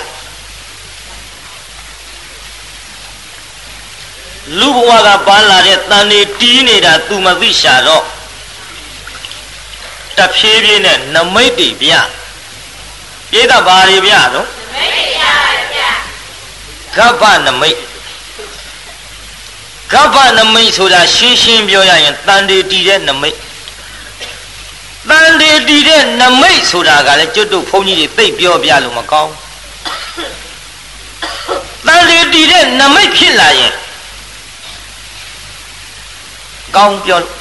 [4.58, 8.04] လူဘဝကပါလာတဲ့တန်ဒီတီးနေတာ तू မသိရှာတော့
[10.16, 11.92] တဖြည်းဖြည်းနဲ့နမိတ်တွေပြ
[13.30, 15.34] ပြိဿဘာတွေပြတော့နမိတ်ပြပါ
[15.74, 15.90] ဗျာ
[16.96, 17.78] ကပ္ပနမိတ်
[19.94, 23.36] ကပ္ပနမိတ်ဆိုတာရှင်းရှင်းပြောရရင်တန်တေတီတဲ့နမိတ်
[25.08, 29.32] တန်တေတီတဲ့နမိတ်ဆိုတာကလည်းကျွတ်တို့ဘုန်းကြီးတွေသိပြောပြလို့မကောင်း
[31.86, 33.74] တန်တေတီတဲ့နမိတ်ဖြစ်လာရင်
[36.76, 37.36] ကောင်းပြောလို့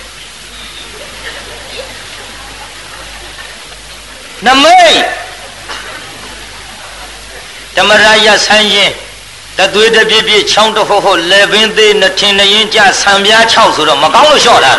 [4.45, 4.99] နမိတ်
[7.75, 8.91] ဓမ္မရာယဆန်းရင်
[9.57, 14.73] တသွေးတပြည့်ပြည့်ချောင်းတဟုတ်ဟုတ်လေပင်သေးနှထင်နှရင်ကြဆံပြား6ဆိုတော့မကောင်းလို့လျှော့တာ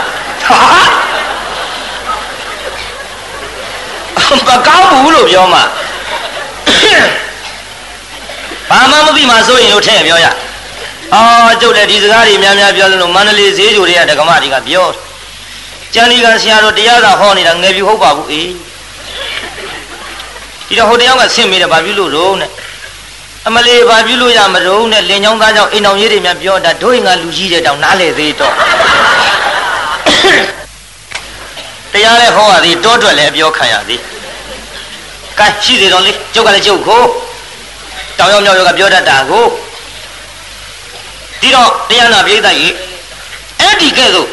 [4.49, 5.63] မကောင်းဘူးလို့ပြောမှာ
[8.71, 10.27] ဘာမှမသိမှဆိုရင်လို့ထည့်ပြောရ
[11.15, 14.87] အော်ကျုပ်လည်းဒီစကားတွေများများပြောလို့မန္တလေးဈေးကြိုတွေကဒကမတွေကပြော
[15.95, 18.51] ကျန်ဒီကဆရာတော်တရားသာဟောနေတာငယ်ပြီဟုတ်ပါဘူးအေး
[20.67, 22.51] ဒီတော့ဟိုတယောက်ကဆင့်မိတယ်ဘာပြုလို့တော့နဲ့
[23.49, 28.55] အမလေးဘာပြုလို့ရမတော့နဲ့လင်ချောင်းသားကြောင့်အိမ်တော်ကြီးတွေများပြောတာတို့ငါလူကြီးတဲ့တောင်နားလေသေးတော့
[31.93, 34.01] တရားလဲဟောရသည်တောထွက်လဲအပြောခံရသည်
[35.39, 37.03] ကဲရှိသေးတော့လေကျုပ်ကလည်းကျုပ်ကို
[38.19, 39.47] တောင်ရောက်မြောက်ရောက်ကပြောတတ်တာကို
[41.41, 42.73] ဒီတော့တရားနာပိဋကကြီး
[43.61, 44.29] အဲ့ဒီကဲ့သို့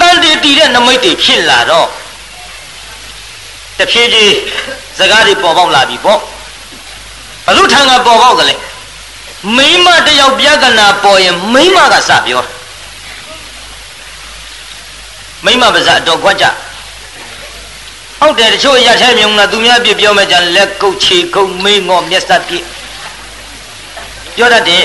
[0.00, 1.88] တန်တီတီတဲ့နမိတ်တွေဖြစ်လာတော့
[3.78, 4.34] တဖြည်းဖြည်း
[4.98, 6.20] စကားတွေပေါ်ပေါက်လာပြီပေါ့
[7.46, 8.54] ဘု து ထံကပေါ်ပေါက်တယ်လေ
[9.56, 12.44] မိမတယောက်ပြဿနာပေါ်ရင်မိမကစပြော
[15.44, 16.44] မိမပါဇက်တော့ခွက်ကြ
[18.20, 22.54] ဟုတ်တယ်တချို့ရထဲမြုံလာသူများပြပြောမဲ့ကြလက်ကုတ်ချီကုတ်မေးငေါမျက်စပ်ပြ
[24.36, 24.84] ပြောတတ်တယ်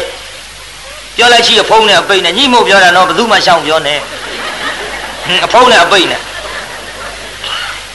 [1.16, 4.00] ပြောလိုက်ရှိအဖုံးနဲ့အပိတ်နဲ့ညှိမို့ပြောတာတော့ဘယ်သူမှရှောင်ပြောနဲ့
[5.46, 6.22] အဖုံးနဲ့အပိတ်နဲ့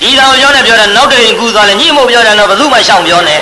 [0.00, 3.40] ဒီတော်ပြောနေပြောတာနောက်တရင်ကူသွားလဲညှိမို့ပြောတာတော့ဘယ်သူမှရှောင်ပြောနဲ့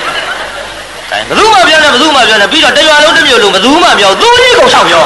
[1.13, 5.05] ကဲဘယ်သူမှပြောနေဘယ်သူမှပြောနေပြီးတော့တရွာလုံးတစ်မျိုးလုံးဘယ်သူမှပြောသူကြီးကုန်ရှောင်ပြော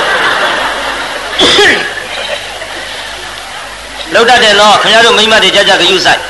[4.15, 6.21] လောက်တတ်တယ်နော်ခင်ဗျားတို့မိမတွေကြကြဂယုဆိုင်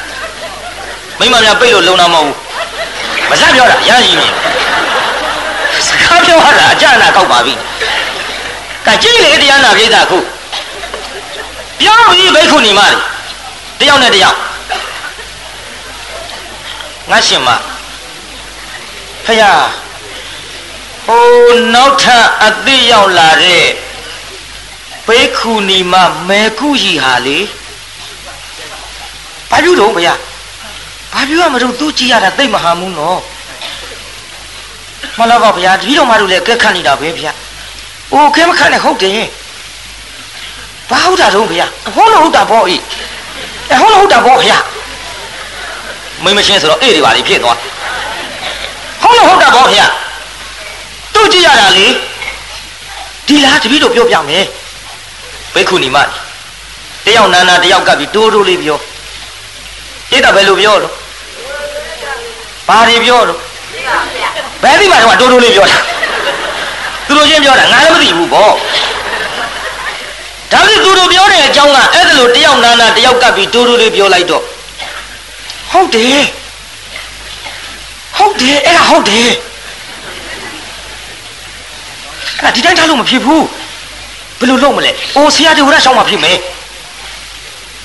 [1.20, 2.36] မိမများပိတ်လို့လုံတာမဟုတ်ဘူး
[3.30, 4.28] မစပြောတာရရှိနေ
[5.86, 7.54] စကားပြောရတာအကြနာကောက်ပါပြီ
[8.86, 10.18] ကကြည့်လေတရားနာပြိဿခု
[11.80, 12.98] ပြောပြီးဘိက္ခုနီမတွေ
[13.80, 14.36] တယောက်နဲ့တယောက်
[17.10, 17.50] ငါရှင်မ
[19.26, 19.64] ဖယား
[21.06, 21.28] ဟို
[21.74, 23.64] နောက်ထပ်အသိရောက်လာတဲ့
[25.06, 25.94] ဘိက္ခုနီမ
[26.28, 27.38] မဲကုကြီးဟာလေ
[29.50, 30.18] ဘာပြုတော့ဘုရား
[31.12, 33.20] ဘာပြုရမလို့သူကြည့်ရတာသိမဟာမှုနော်
[35.18, 37.32] မလားပါဗျာတပည့်တော်မတို့လည်းကက်ခတ်နေတာပဲဗျာ။
[38.12, 39.26] အိုခဲမခတ်နဲ့ဟုတ်တယ်။
[40.90, 42.76] ဘာဟုတ်တာတော့ဗျာ။ဟောလို့ဟုတ်တာပေါ့ဤ။
[43.70, 44.58] အဲဟောလို့ဟုတ်တာပေါ့ဗျာ။
[46.24, 47.56] မိမရှင်းဆိုတော့အေးတွေပါလေဖြစ်သွား။
[49.06, 49.86] ဟောလို့ဟုတ်တာပေါ့ဗျာ။
[51.14, 51.86] သူကြည့်ရတာလေ။
[53.26, 54.44] ဒီလားတပည့်တော်ပြောပြမယ်။
[55.54, 55.96] ဘိက္ခုနီမ
[57.06, 58.78] တယောက်နာနာတယောက်ကပ်ပြီးတိုးတိုးလေးပြော။
[60.10, 60.92] တိတ်တာဘယ်လိုပြောတော့။
[62.68, 63.38] ဘာတွေပြောတော့
[64.62, 65.78] ဘယ်ဒီမှာတော့တိုးတိုးလေးပြောတာ
[67.06, 68.52] သူတို့ချင်းပြောတာငါလည်းမသိဘူးပေါ့
[70.52, 74.42] ဒါပြီးသူတို့ပြောတဲ့အကြောင်းကအဲ့ဒါလိုတယောက်နာနာတယောက်ကပ်ပြီးတိုးတိုးလေးပြောလိုက်တော့
[75.72, 76.24] ဟုတ်တယ်
[78.16, 79.30] ဟုတ်တယ်အဲ့ဒါဟုတ်တယ်
[82.42, 83.44] အဲ့ဒါဒီတိုင်းထားလို့မဖြစ်ဘူး
[84.38, 86.38] ဘယ်လိုလုပ်မလဲအိုဆရာဒီဝရရှောင်းမှဖြစ်မယ်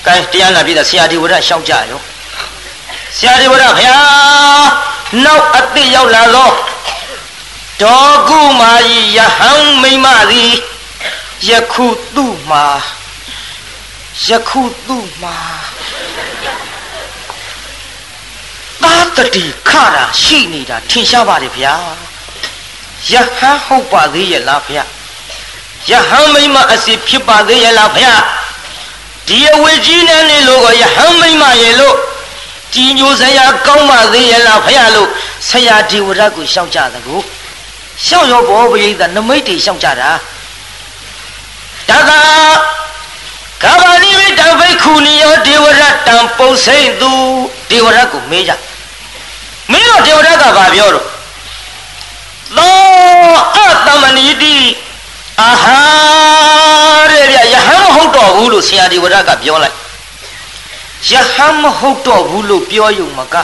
[0.06, 2.00] ကဲတရားနာပြီးသားဆရာဒီဝရရှောင်းကြရော
[3.16, 3.96] ဆရာဒီဝရခင်ဗျာ
[5.24, 6.50] နောက်အသိရောက်လာသော
[7.82, 10.52] ဒေါကုမာကြီးယဟန်မိမသည်
[11.48, 12.64] ယခုသူ့မှာ
[14.26, 15.36] ယခုသူ့မှာ
[18.84, 21.74] သာတတိခရာရှိနေတာထင်ရှားပါတယ်ဗျာ
[23.10, 24.82] ယဟန်ဟုတ်ပါသေးရဲ့လားဗျာ
[25.90, 28.12] ယဟန်မိမအစီဖြစ်ပါသေးရဲ့လားဗျာ
[29.28, 31.96] ဒီအဝေကြီးနဲ့နေလို့ယဟန်မိမရဲ့လို့
[32.74, 35.08] ကြီးညိုစရာကောင်းပါသေးရဲ့လားဖရလို့
[35.48, 37.20] ဆရာဒီဝရကိုရှောက်ကြသကို
[38.06, 40.10] ရှောက်ရောဘောပရိသနမိတ်တွေရှောက်ကြတာ
[41.88, 42.10] ဒါက
[43.62, 47.10] ကဘာနိမိတဘိက္ခုနိယောဒေဝရတံပုစိတ်သူ
[47.70, 48.52] ဒေဝရကိုမေးကြ
[49.70, 51.06] မင်းတို့ဒေဝရကဘာပြောတော့
[52.56, 52.74] သော
[53.56, 54.56] အတမဏိတိ
[55.40, 55.80] အာဟာ
[57.10, 59.76] တဲ့ဗျယဟန်မဟုတ်တော့ဘူးလို့ဆရာဒီဝရကပြောလိုက်
[61.10, 63.34] ယဟန်မဟုတ်တော့ဘူးလို့ပြောယုံမက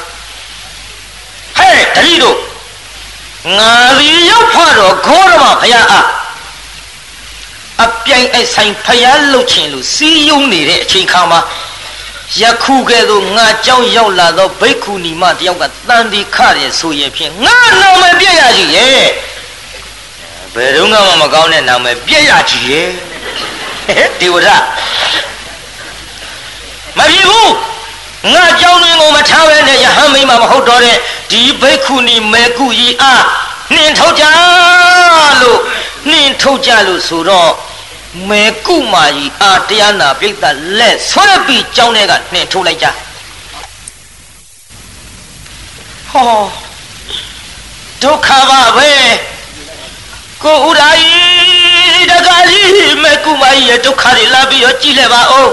[1.56, 2.38] ဟဲ့တတိတို့
[3.58, 6.06] ငါဒီရောက်ဖတော့ခေါရမဖယားအား
[7.84, 11.40] အပြိုင်အဆိုင်ဖယားလှုပ်ချင်လို့စီးယုံနေတဲ့အချိန်ခါမှာ
[12.36, 19.06] ယခုကဲ့သို့ငါကြောင်းရောက်လာသောဘိက္ခုနီမတယောက်ကတန်ဒီခရဲဆိုရင်ဖြင့်ငါနာမည်ပြည့်ရကြီးရဲ့
[20.54, 22.88] ဘယ်တော့မှမကောင်းတဲ့နာမည်ပြည့်ရကြီးရဲ့
[24.18, 24.48] ဒီဝရ
[26.98, 27.52] မဖြစ်ဘူး
[28.34, 30.96] ငါကြောင်းတွင်ကိုမထားဘဲနဲ့ယဟန်မိမမဟုတ်တော့တဲ့
[31.30, 33.22] ဒီဘိက္ခုနီမေကုကြီးအား
[33.74, 34.24] နှင်ထုတ်ကြ
[35.40, 35.60] လို့
[36.10, 37.52] နှင်ထုတ်ကြလို့ဆိုတော့
[38.28, 40.44] မေကုမာကြီးအားတရားနာပြိတ္တ
[40.78, 42.86] လက်ဆွဲပြီးကြောင်းထဲကနှင်ထုတ်လိုက်ကြ
[46.10, 46.40] ဟော
[48.02, 48.90] ဒုက္ခပါပဲ
[50.42, 55.52] ကိုဥရာကြီးတက္ကကြီးမေကုမာကြီးရဲ့ဒုက္ခတွေလာပြီးတော့ကြည့်လဲပါဦး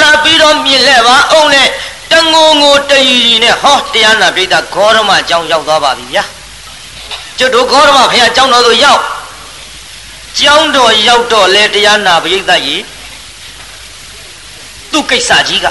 [0.00, 1.68] လာပြီးတော့မြင်လဲပါအောင်နဲ့
[2.10, 6.24] တငုံငိုတရီရီနဲ့ဟောတရားနာပိဋကဂေါရမအကြောင်းရောက်သွားပါပြီဗျာ
[7.38, 9.00] ကျွတ်တို့ဂေါရမဖခင်အကြောင်းတော်သို့ရောက်
[10.38, 12.82] ကျောင်းတော်ရောက်တော့လဲတရားနာပိဋကကြီး
[14.92, 15.66] သူ့ကိစ္စကြီးက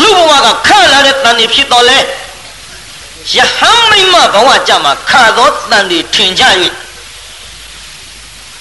[0.00, 1.98] လူဘဝကခလာတဲ့တန်တွေဖြစ်တော်လဲ
[3.34, 6.44] ယဟန်မိမဘဝကြမှာခသောတန်တွေထင်ကြ၍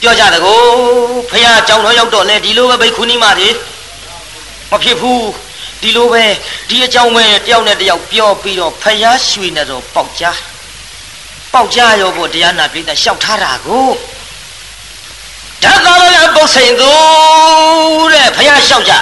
[0.02, 0.60] ပြောကြတကော
[1.30, 3.50] ဖခင်အကြောင်းတော်ရောက်တော့လဲဒီလိုပဲဘိက္ခုနီမတွေ
[4.72, 5.26] မဖြစ်ဘူး
[5.82, 6.24] ဒီလိုပဲ
[6.70, 10.26] ဒီအကြောင်းပဲတယောက်နဲ့တယောက်ပြောပြီးတော့ဖယားရွှေနဲ့တော့ပေါက်ကြ
[11.54, 13.94] ပေါက်ကြရောဖို့တရားနာပြိဿလျှောက်ထားတာကိုဒ
[15.66, 16.92] ဓာတ်သားလည်းပုတ်စိန်သူ
[18.14, 18.94] တဲ့ဖះလျှောက်ကြ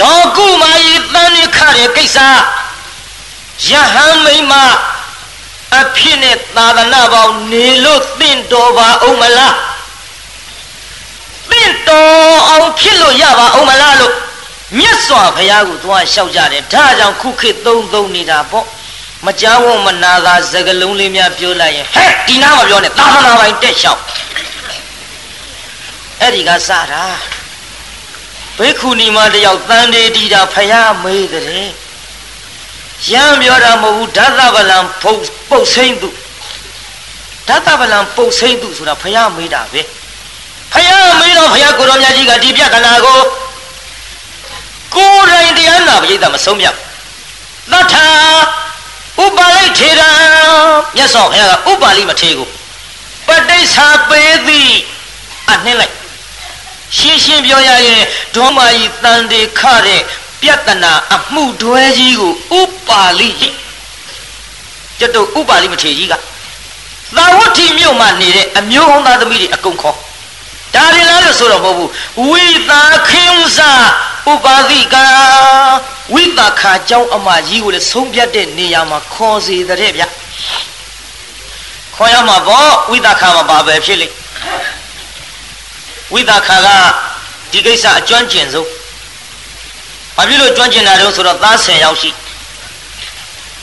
[0.00, 2.18] ဒေါကုမာယီတန်ရခတဲ့ကိစ္စ
[3.68, 4.52] ယဟန်မိမ
[5.80, 9.54] အဖြစ်နဲ့သာသနာပေါင်းနေလို့သင့်တော်ပါအောင်မလား
[11.50, 14.14] သင့်တော်အောင်ဖြစ်လို့ရပါအောင်မလားလို့
[14.78, 18.66] မြတ်စွာဘုရားကိုသွားလျှောက်ကြတယ်ဒါကြောင့်ခုခေတ်သုံးသုံးနေတာပေါ့
[19.26, 24.02] မကြောက်ဝမနာသာစကလုံးလေးများပြောလိုက်ရင်ဟဲ့ဒီနားမပြောနဲ့သာသနာပိုင်တက်လျှောက်
[26.20, 27.04] အဲ့ဒီကစတာ
[28.58, 31.44] ဘိက္ခုနီမတယောက်တန်တေတီတာဖယားမေးတဲ့
[33.10, 36.08] ရမ်းပြောတာမဟုတ်ဘူးဓာတဗလံပုတ်ပုတ်စိမ့်သူ
[37.48, 39.82] ဓာတဗလံပုတ်စိမ့်သူဆိုတာဖယားမေးတာပဲ
[40.72, 43.20] ဖယားမေးတော့ဖယားကိုတော်မြတ်ကြီးကဒီပြကနာကို
[44.94, 46.74] ကိုယ်တိုင်တရားနာပရိသတ်မဆုံးမြတ်
[47.72, 48.06] သတ္ထာ
[49.24, 50.02] ဥပါလိထေရ
[50.96, 52.48] မြတ်စွာဘုရားကဥပါလိမထေကို
[53.26, 54.72] ပဋိစ္ဆာပေးသည်
[55.50, 55.94] အနှင်းလိုက်
[56.96, 58.02] ရှင်းရှင်းပြောရရင်
[58.34, 60.00] ဒေါမာကြီးတန်တေခတဲ့
[60.42, 63.30] ပြတနာအမှုတွဲကြီးကိုဥပါလိ
[64.98, 66.14] ကျွတ်တို့ဥပါလိမထေကြီးက
[67.16, 69.96] သာဝတိမြို့မှာနေတဲ့အမျိုးဟောင်းသားသမီးတွေအကုန်ခေါ်
[70.74, 71.90] ဒါရင်လားလို့ဆိုတော့မဟုတ်ဘူး
[72.30, 73.72] ဝိသာခင်စာ
[74.32, 75.06] ဥပါတိကာ
[76.14, 80.04] ဝိတာခာကျောင်းအမကြီးကိုလည်းဆုံးဖြတ်တဲ့နေရာမှာခေါ်စီတဲ့ဗျ
[81.94, 84.14] ခေါ်ရမှာပေါ့ဝိတာခာမှာပါပဲဖြစ်လိမ့်
[86.12, 86.68] ဝိတာခာက
[87.52, 88.68] ဒီကိစ္စအကျွမ်းကျင်ဆုံး
[90.16, 92.10] ဘာဖြစ်လို့ကျွမ်းကျင်တာတော့ဆိုတော့သား10ယောက်ရှိ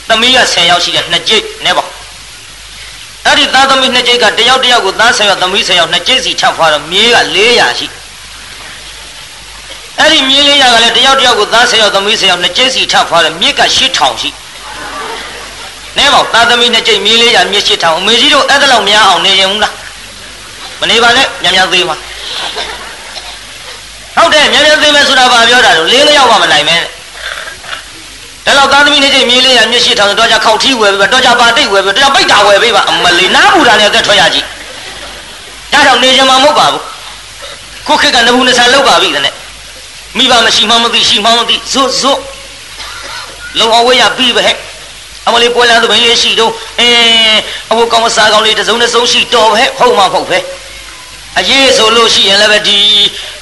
[0.08, 1.88] သမီးက10ယောက်ရှိတယ်နှစ်ကြိတ်နဲပေါ့
[3.24, 8.05] အဲ့ဒီသားသမီးနှစ်ကြိတ်ကတယောက်တယောက်ကိုသား10ယောက်သမီး10ယောက်နှစ်ကြိတ်စီချဖွာတော့မြေးက400ရှိတယ်
[10.00, 14.30] အဲ့ဒီမြေး400ကလည်းတယောက်တယောက်ကိုသား10ယောက်သမီး10ယောက်နှစ်ကြိတ်စီချဖွာတော့မြေးက8000ရှိ
[15.96, 19.74] နဲပါသားသမီးနှစ်ကြိတ်မြေး400မြေး8000အမေကြီးတို့အဲ့ဒါလောက်များအောင်နေရင်ဘူးလား
[20.80, 21.96] မနေပါနဲ့မြန်မြန်သေးပါ
[24.16, 26.76] ဟုတ်တယ်မြန်မြန်သိမယ်ဆိုတာဘာပြောတာတော့လေးလျောက်မှမနိုင်မဲ
[28.46, 34.46] ဒါတော့သားသမီးနေချင်းမြေးလေးရမျက်ရှိထောင်တော့ကြခောက်ထီးဝယ်ပြီးတော့ကြပါတိတ်ဝယ်ပြီးတော့ကြပိတ်တာဝယ်ပြီးပါအမလီနားပူတာနဲ့အသက်ထွက်ရကြည့်
[35.72, 36.82] ဒါကြောင့်နေချင်မှာမဟုတ်ပါဘူး
[37.86, 39.22] ခုခေတ်ကနဘူးနဆန်လောက်ပါပြီတဲ့
[40.18, 42.20] မိဘမရှိမှမသိရှိမှမသိဇွတ်ဇွတ်
[43.58, 44.56] လုံအောင်ဝေးရပြီးပဲဟဲ့
[45.26, 47.38] အမလေးပွဲလန်းသူဘင်းလေးရှိတော့အင်း
[47.70, 50.38] အဘကောင်စားကောင်လေးတစ်စုံတစ်စုံရှိတော်ပဲဟုတ်မှမဟုတ်ပဲ
[51.38, 52.78] အရေးဆိုလို့ရှိရင်လည်းပဲဒီ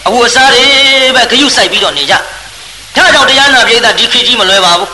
[0.07, 0.65] အဝတ်အစားတွေ
[1.17, 2.21] ပဲဂယုစိုက်ပြီးတော့နေကြဒါ
[2.97, 4.89] ကြောင့်တရားနာပိဋကဒီခေတ်ကြီးမလွယ်ပါဘူး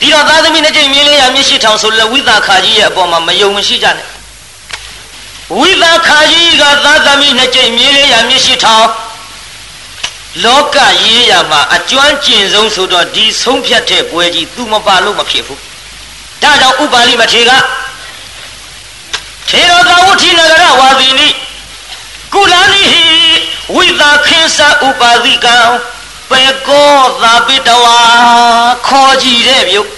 [0.00, 4.06] ဒီတော့သားသမီးနဲ့ကြိမ်မြင်းလေးရမျက်ရှိထောင်ဆိုလည်းဝိသခာကြီးရဲ့အပေါ်မှာမယုံမရှိကြနဲ့
[5.58, 8.86] ဝိသခာကြီးကသားသမီးနဲ့ကြိမ်မြင်းလေးရမျက်ရှိထောင်
[10.42, 15.60] လောကရေးရမှာအကျွမ်းကျင်ဆုံးဆိုတော့ဒီဆုံးဖြတ်တဲ့ပွဲကြီးသူမပါလို့မဖြစ်ဘူး
[16.42, 17.50] ဒါကြောင့်ဥပါလိမထေက
[19.48, 21.28] ထေရသာဝတိနဂရဝါဒီနိ
[22.34, 23.04] ကုလနိဟိ
[23.74, 25.56] ဝိသခိသဥပါတိကံ
[26.30, 27.96] ပေကောသာပိတဝါ
[28.86, 29.88] ခေါ်ကြည့်တဲ့မြို့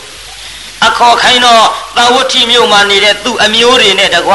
[0.86, 1.66] အခေါ်ခိုင်းတော့
[1.96, 4.32] သာဝတိမြို့မှာနေတဲ့သူ့အမျိုးတွေနဲ့တကွ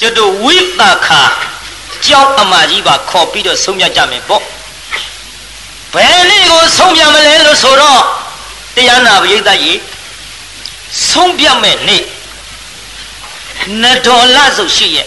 [0.00, 1.22] ကျွတ်တို့ဝိသခာ
[2.06, 4.44] ကြောက်အမကြီးပါခေါ်ပြီးတော့ဆုံးဖြတ်ကြမယ်ပေါ့
[5.94, 8.02] ဘယ်နည်းကိုဆုံးဖြတ်မလဲလို့ဆိုတော့
[8.74, 9.78] တရားနာပရိသတ်ကြီး
[11.10, 12.04] ဆုံးဖြတ်မဲ့နေ့
[13.82, 15.06] နဒေါ်လဆိုရှိရဲ့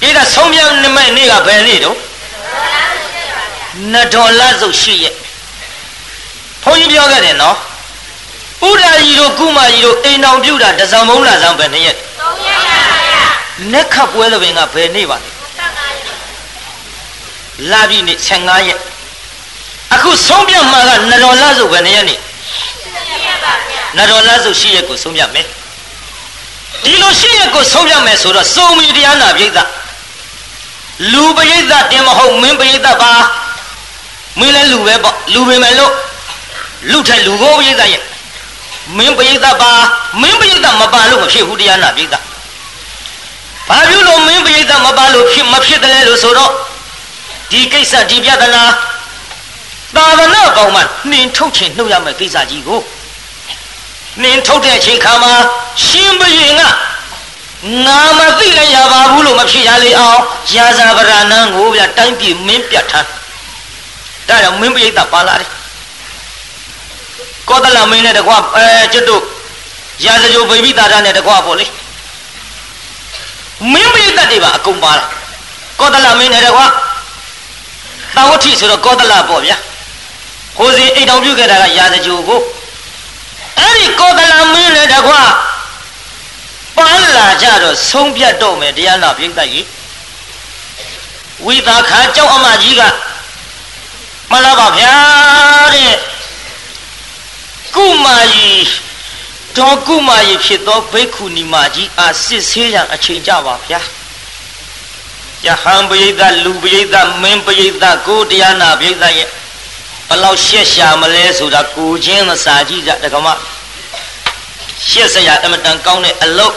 [0.00, 1.98] ဒီကဆုံးဖြတ်မဲ့နေ့ကဘယ်နေ့တော့
[3.92, 5.14] နဒေါ်လဆိုရှိရဲ့
[6.62, 7.56] ဘုန်းကြီးပြောခဲ့တယ်နော်
[8.68, 12.58] ဥဒ္ဒါကြီးတို့ကုမာကြီးတို့အိမ်တော်ပြုတာတဇံမုံလာဆောင်ပဲနေ့ရက်3ရက်
[12.90, 13.22] ပါဗျာ
[13.72, 15.18] နက်ခတ်ပွဲသဘင်ကဘယ်နေ့ပါ
[17.70, 18.80] လာပြီနေ့15ရက်
[19.94, 22.18] အခုဆုံးပြမှာကနတော်လဆိုဘယ်နေ့ရက်နေ့
[23.26, 25.46] ရက်ပါဗျာနတော်လဆိုရှိရက်ကိုဆုံးပြမယ်
[26.84, 29.58] ဒီလိုရှိရက်ကိုဆုံးပြမယ်ဆိုတော့စုံမီတရားနာပြိဿ
[31.12, 33.12] လူပရိသတ်တင်မဟုတ်မင်းပရိသတ်ပါ
[34.38, 35.92] မင်းလည်းလူပဲပေါ့လူပဲမယ်လို့
[36.90, 38.02] လူထက်လူကိုပရိသတ်ရဲ့
[38.98, 39.70] မင်းပရိသတ်ပါ
[40.22, 42.22] မင်းပရိသတ်မပါလို့မဖြစ်ဘူးတရားနာပရိသတ်
[43.68, 46.52] ဘာဖြစ်လို့မင်းပရိသတ်မပါလို့ဖြစ်မဖြစ်တယ်လို့ဆိုတော့
[47.50, 48.62] ဒီကိစ္စဒီပြဿနာ
[49.96, 52.80] သာသနာပေါင်းမှာနှင်ထုတ်ခြင်းနှုတ်ရမယ့်ကိစ္စကြီးကို
[54.22, 55.32] နှင်ထုတ်တဲ့အချိန်ခါမှာ
[55.86, 56.62] ရှင်ဘုရင်က
[57.86, 60.20] ငါမသိလည်းရပါဘူးလို့မဖြစ်ရလေအောင်
[60.54, 63.08] ရာဇာဗရဏံကိုဗျတိုင်းပြည်မင်းပြတ်ထမ်း
[64.28, 65.50] ဒါကြောင့်မင်းပိဋကပါလာတယ်
[67.48, 69.22] ကောသလမင်းနဲ့တကွအဲကျွတ်တို့
[70.04, 71.66] ရာဇကြိုဗိမိတာရနဲ့တကွပေါ့လေ
[73.72, 75.04] မင်းပိဋကတွေပါအကုန်ပါလာ
[75.80, 76.60] ကောသလမင်းနဲ့တကွ
[78.16, 79.56] သာဝတိဆိုတော့ကောသလပေါ့ဗျာ
[80.56, 82.40] ဟိုစီအိတ်တော်ပြုခဲ့တာကရာဇကြိုကို
[83.58, 85.12] အဲ့ဒီကောသလမင်းနဲ့တကွ
[86.76, 89.66] ပန်းလာကြတော့ဆုံးဖြတ်တော့မယ်တရားနာပြိဿကြီး
[91.44, 92.82] ဝိသခာကြောက်အမကြီးက
[94.30, 94.94] မလားပါဗျာ
[95.74, 95.94] တဲ့
[97.76, 98.66] ကုမာကြီး
[99.56, 103.80] ဒေါ်ကုမာကြီးဖြစ်သောဘိက္ခုနီမကြီးအားစစ်ဆေးရန်အချိန်ကြပါဗျာ
[105.46, 109.28] ယဟန်ပရိသတ်လူပရိသတ်မင်းပရိသတ်ကိုတရားနာပရိသတ်ရဲ့
[110.09, 113.27] ဘလောက်ရှက်ရှာမလဲဆိုတာကိုချင်းသစာကြီးကြတက္ကမ
[114.89, 116.55] ရှက်စရာအမတန်ကောင်းတဲ့အလုပ်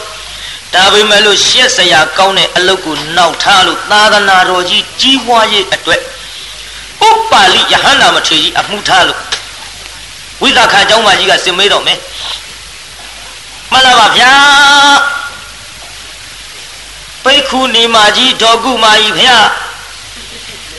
[0.74, 6.00] ဒါပေမဲ့လို့ရှက်စရာကောင်းတဲ့အလုပ်ကိုနောက်ထားလို့သာသနာတော်ကြီးကြီးပွားရေးအတွက်
[7.08, 9.20] ဥပ္ပါလိယဟန္တာမထေရကြီးအမှုထားလို့
[10.42, 11.98] ဝိသခာเจ้าမကြီးကစင်မေးတော်မယ်
[13.70, 14.32] မှန်လားပါဗျာ
[17.24, 19.36] ပိတ်ခုနေမကြီးဒေါ်ကုမာကြီးဗျာ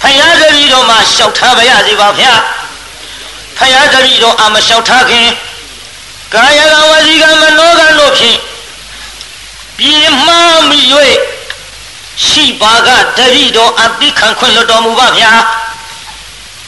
[0.02, 2.32] ဖယားတပည့်တော်မှာလျှောက်ထားပါရစေပါဗျာ
[3.58, 5.28] ဖယားတပည့်တော်အာမလျှောက်ထားခင်
[6.34, 8.38] ကာယကဝစီကမနောကတို့ဖြင့်
[9.78, 9.96] ပြေ
[10.26, 10.80] မှားမိ၍
[12.26, 12.88] ရှိပါက
[13.18, 15.32] တပည့်တော်အသိခံခွင့်လွတ်တော်မူပါဗျာ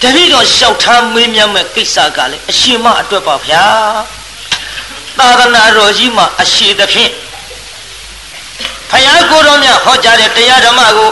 [0.03, 3.64] တပည့်တော်လျှောက်ထားမေးမြန်းမဲ့ကိစ္စကလည်းအရှင်မအတွက်ပါဗျာ
[5.18, 7.12] သာသနာတော်ကြီးမှာအရှိသဖြင့်
[8.91, 11.11] ဖယားကိုတော်မြတ်ဟောကြားတဲ့တရားဓမ္မကို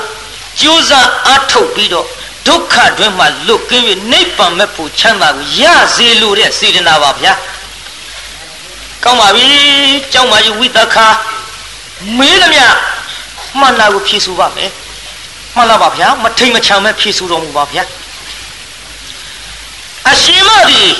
[0.61, 2.07] ကြိုးစားအားထုတ်ပြီးတော့
[2.47, 5.63] ဒုက္ခတွင်မှလွတ်ကင်း၍နိဗ္ဗာန်မဲ့ဖို့ချမ်းသာကိုရ
[5.97, 7.33] စေလိုတဲ့စေတနာပါဗျာ
[9.05, 9.49] ကောင်းပါပြီ
[10.13, 11.07] ကျောင်းမကြီးဝိသခာ
[12.19, 12.65] မေးသမျှ
[13.59, 14.71] မှန်လာကိုဖြေဆိုပါမယ်
[15.55, 17.83] မှန်လားပါဗျာမထိန်မချမ်းမဲ့ဖြေဆိုတော်မူပါဗျာ
[20.11, 20.91] အရှင်မသည်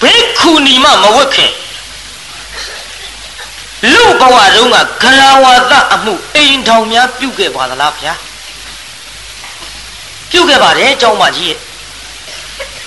[0.00, 1.52] ဘိက္ခုနီမမဝတ်ခင်
[3.92, 8.12] လူဘဝတုန်းကဂရဝါဒအမှုအိမ်ထောင်များပြုခဲ့ပါသလားဗျာ
[10.31, 11.57] ပြုခဲ့ပါတယ်เจ้าမကြီးရဲ့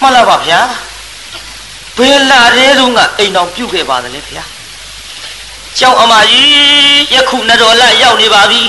[0.00, 0.60] မှန်လားပါဗျာ
[1.96, 4.44] ဘယ်လာတဲ့တုန်းကအိမ်ထောင်ပြုခဲ့ပါသလဲဗျာ
[5.76, 6.48] เจ้าအမကြီး
[7.14, 8.62] ယခုနတော်လရောက်နေပါပြီ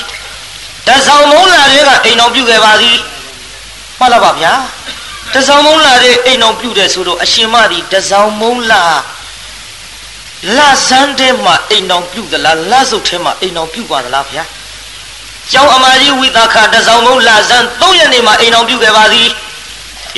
[0.87, 2.97] တဆောင်မုံလာတွေကအိမ်ထောင်ပြုခဲ့ပါသည်
[3.99, 4.53] မှန်လားပါဗျာ
[5.33, 8.83] တဆောင်မုံလာတဲ့အိမ်တော်ပြုတယ်ဆိုတော့အရှင်မသည်တဆောင်မုံလာ
[10.57, 14.43] လဆန်းထဲမှာအိမ်တော်ပြုသလားလဆုပ်ထဲမှာအိမ်တော်ပြုပါသလားဗျာ
[15.52, 19.28] ကျောင်းအမကြီးဝိသခတဆောင်မုံလဆန်း၃ရက်နေမှာအိမ်တော်ပြုခဲ့ပါသည်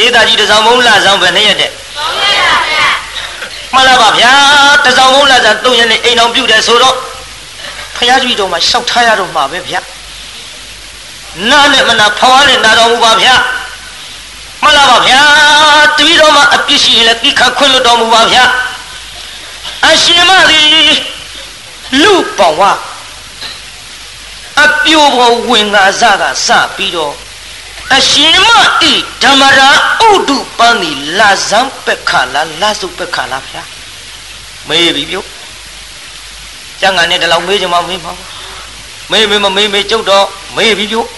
[0.04, 2.86] ဧတာကြီးတဆောင်မုံလဆန်းပဲနှစ်ရက်တဲ့3ရက်ပါဗျာ
[3.74, 4.32] မှန်လားပါဗျာ
[4.84, 6.96] တဆောင်မုံလဆန်း၃ရက်နေအိမ်တော်ပြုတယ်ဆိုတော့
[7.96, 9.80] ဖခင်ကြီးတော်မှာရှောက်ထားရတော့မှာပဲဗျာ
[11.50, 13.34] နားနဲ့မနာဖွားနဲ့နာတော်မူပါဗျာ
[14.62, 15.20] မှန်လားပါဗျာ
[15.96, 18.44] တပည့်တော်မှာအပြစ်ရှိရင်လည်းသိခါခွင့်လွတ်တော်မူပါဗျာ
[19.86, 20.66] အရှင်မသည်
[22.02, 22.62] လူပေါဝ
[24.60, 27.14] အပြိုဘောဝင်ငါစကစပြီးတော့
[27.96, 28.50] အရှင်မ
[28.90, 29.68] ဤဓမ္မရာ
[30.08, 33.62] ဥဒုပန်းသည်လာဇံပက္ခလားလာစုပက္ခလားဗျာ
[34.68, 35.26] မေးပြီပြုတ်
[36.80, 38.12] ကျန်ကနေတလောက်မေးကြမှာမေးမှာ
[39.10, 40.26] မေးမေးမမေးမေးကျုပ်တော့
[40.56, 41.08] မေးပြီပြုတ်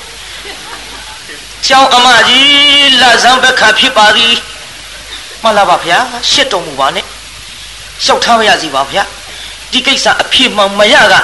[1.66, 4.34] ကျောင်းအမကြီးလဆန်းဘက်ခါဖြစ်ပါသည်
[5.42, 5.98] မှန်လားပါဗျာ
[6.30, 7.04] ရှစ်တော်မူပါနဲ့
[8.04, 9.02] လျှောက်ထားပါရစီပါဗျာ
[9.70, 11.14] ဒီကိစ္စအဖြစ်မှန်မရက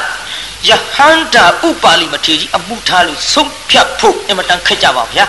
[0.68, 5.24] ယဟန္တာဥပါလိမထေကြီးအမှုထားလို့ဆုံးဖြတ်ဖို့အမတန်ခက်ကြပါဗျာ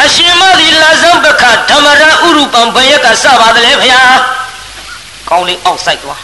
[0.00, 4.00] အရှင်မသည်လဆန်းဘက်ခါဓမ္မရာဥရုပံဘယကစပါတယ်လေဗျာ
[5.28, 6.22] ကောင်းလေးအောက်ဆိုင်သွား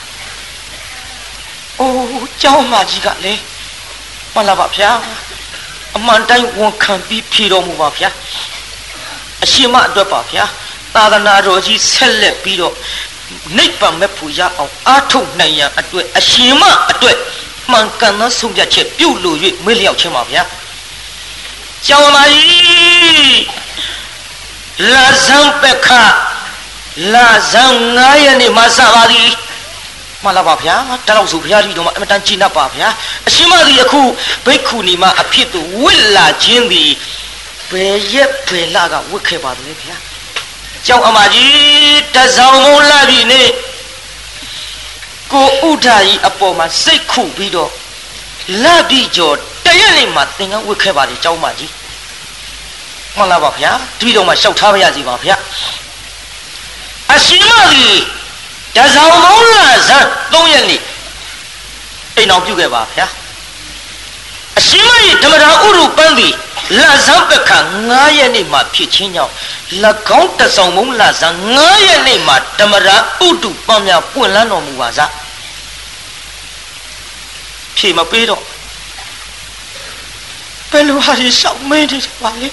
[1.78, 3.42] အိုးကျောင်းမကြီးကလည်း
[4.34, 4.90] မှန်လားပါဗျာ
[5.96, 8.09] အမှန်တိုင်းဝန်ခံပြီးဖြေတော်မူပါဗျာ
[9.44, 10.44] အရှင်မအတွက်ပါဗျာ
[10.94, 12.74] သာသနာတော်ကြီးဆက်လက်ပြီးတော့
[13.57, 17.16] နိဗ္ဗာန်မဲ့ဖူရအောင်အားထုတ်နိုင်ရန်အတွက်အရှင်မအတွက်
[17.70, 20.43] မှန်ကန်သောဆုံးဖြတ်ချက်ပြုလို့၍မေ့လျောက်ခြင်းပါဗျာ
[21.87, 23.41] ကျောင်းမကြီး
[24.93, 25.89] လာဇံပက္ခ
[27.14, 27.64] လာဇံ
[27.97, 29.31] 9ရက်နေ့မှစပါသည်
[30.22, 30.74] မှန်လားပါဗျာ
[31.07, 32.89] တလောက်ဆိုဘုရားကြီးတော်မှာအမတန်ကြည်နပ်ပါဗျာ
[33.29, 34.03] အရှင်မသည်အခု
[34.47, 36.91] ဘိက္ခုနီမအဖြစ်သူဝစ်လာခြင်းသည်
[37.70, 39.97] ဘယ်ရက်ဘယ်လကဝစ်ခဲ့ပါသလဲဗျာ
[40.89, 43.43] ကျောင်းအမကြီးတဆောင်မုံလာပြီနေ
[45.32, 47.70] ကိုဥဒ္ဓာကြီးအပေါ်မှာစိတ်ခုပြီးတော့
[48.64, 49.34] လာပြီကျော်
[49.64, 51.72] တရက်လေးမှာသင်္ကန်းဝစ်ခဲ့ပါလေကျောင်းမကြီး
[53.16, 55.36] မှန်လားပါဗျာတပည့်တော်မှာလျှောက်ထားပါရစီပါဗျာ
[57.14, 57.97] အရှင်မသည်
[58.76, 60.80] တဆောင်မုံလာဇန်3ရက်နေ့
[62.16, 63.07] အိမ်တော်ပြုခဲ့ပါဗျာ
[64.59, 66.34] အရှင်မကြီးဓမ္မရာဥရုပန်းသည်
[66.77, 67.51] လဇန်ပက္ခ
[67.85, 69.35] 9ရက်နေ့မှာဖြစ်ချင်းကြောင့်၎
[70.21, 72.97] င်းတဆောင်မုံလဇန်9ရက်နေ့မှာဓမ္မရာ
[73.27, 75.01] ဥတုပန်းများပွင့်လန်းတော်မူပါစ
[77.77, 78.43] ဖြေမပေးတော့
[80.71, 82.49] ဘယ်လိုဟာဒီရှောက်မင်းနေပါလဲ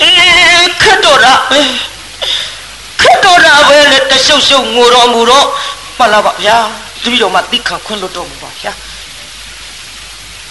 [0.00, 1.60] အေးခတ်တော့တာပဲ
[3.00, 5.46] ခတ်တော်တာပဲလေတရှုပ်ရှုပ်ငိုတော်မူတော့
[5.98, 6.56] မှတ်လားပါဗျာ
[7.02, 8.72] တပည့်တော်မှသိခံခွင့်လွတ်တော်မူပါဗျာ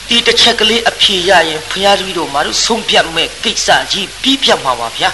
[0.10, 5.10] ဒီတစ်ချက်ကလေးအဖြေရရင်ဘုရားတပည့်တော်မှာတို့ဆုံးဖြတ်မဲ့ကိစ္စကြီးပြီးပြတ်မှာပါဗျာ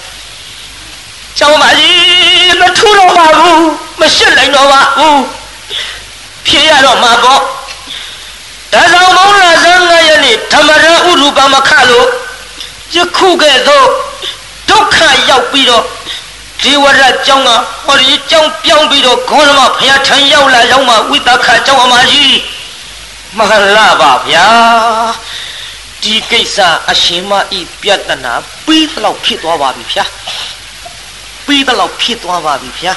[1.38, 3.68] ကျောင်းမကြီးမထူတော့ပါဘူး
[4.00, 5.22] မရှစ်နိုင်တော့ပါဘူး
[6.46, 7.42] ဖြေရတော့မှာပေါ့
[8.74, 12.08] ဒါဆောင်မောင်းလာစမ်းငါရဲ့နေ့ဓမ္မရဥရူပမခလို့
[12.96, 13.88] ယခုကဲ့သို့
[14.70, 14.98] ဒုက္ခ
[15.30, 15.84] ရောက်ပြီးတော့
[16.64, 17.50] ဒေဝရကျောင်းက
[17.86, 22.36] ဟောဒီကျောင်းပြောင်းပြီးတော့ဂေါရမဘုရားထံရောက်လာရောက်မှဝိသခကျောင်းအမကြီး
[23.39, 24.47] မဟာလာပါဗျာ
[26.03, 26.59] ဒီကိစ္စ
[26.91, 28.33] အရှင်မဤပြဿနာ
[28.67, 30.05] ပြီးတော့ဖြစ်သွားပါပြီဗျာ
[31.47, 32.95] ပြီးတော့ဖြစ်သွားပါပြီဗျာ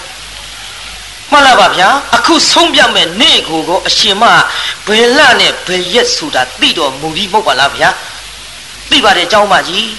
[1.32, 4.24] မှန်လားပါဗျာအခုဆုံးပြမဲ့နေ့ကိုကိုအရှင်မ
[4.88, 7.90] ဘယ်လနဲ့ဘယ်ရက်ဆိုတာသိတော်မူပြီးမဟုတ်ပါလားဗျာ
[8.90, 9.90] သိပါတယ်เจ้าမကြီး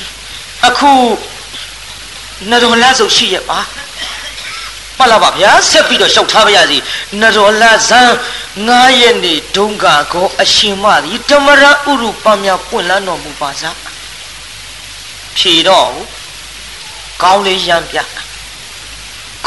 [0.67, 0.91] အခု
[2.51, 3.59] နတော်လဆုပ်ရှိရဲ့ပါ
[5.02, 6.78] မှန်လားပါဗျာဆက်ပြီးတော့ရှောက်ထားပါရစီ
[7.22, 8.10] နတော်လဇန်
[8.58, 11.70] 9ရက်နေ့ဒုံကကိုအရှင်မသည်တမရဥ
[12.02, 13.78] ရုပမြပွင့်လန်းတော်မူပါစား
[15.38, 15.90] ဖြေတော့
[17.24, 17.98] ကောင်းလေးရံပြ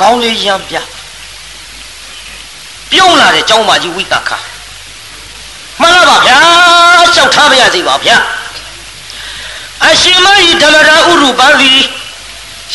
[0.00, 0.76] ကောင်းလေးရံပြ
[2.90, 4.38] ပြုံးလာတဲ့ကျောင်းမကြီးဝိတခါ
[5.80, 6.38] မှန်လားပါဗျာ
[7.14, 8.16] ရှောက်ထားပါရစီပါဗျာ
[9.84, 11.80] အရှင်မဤဓမ္မရာဥရုပံသည်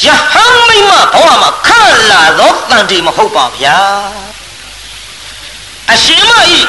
[0.04, 1.70] ယဟန်မိမဘဝမှာခ
[2.10, 3.80] လာသောတန်တီမဟုတ်ပါဗျာ
[5.92, 6.60] အရှင်မဤ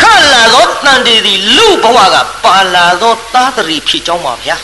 [0.00, 0.02] ခ
[0.32, 4.56] လာသောတန်တီသည်လူဘဝကပါလာသောသားတရီဖြစ်ကြောင်းပါဗျာ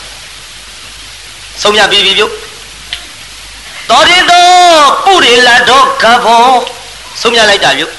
[1.61, 2.33] ဆုံးမြပြီပြီပြုတ်
[3.89, 6.47] တော်ရတော်ပုရိလာတော်ကဘော
[7.21, 7.93] ဆုံးမြလိုက်တာပြုတ်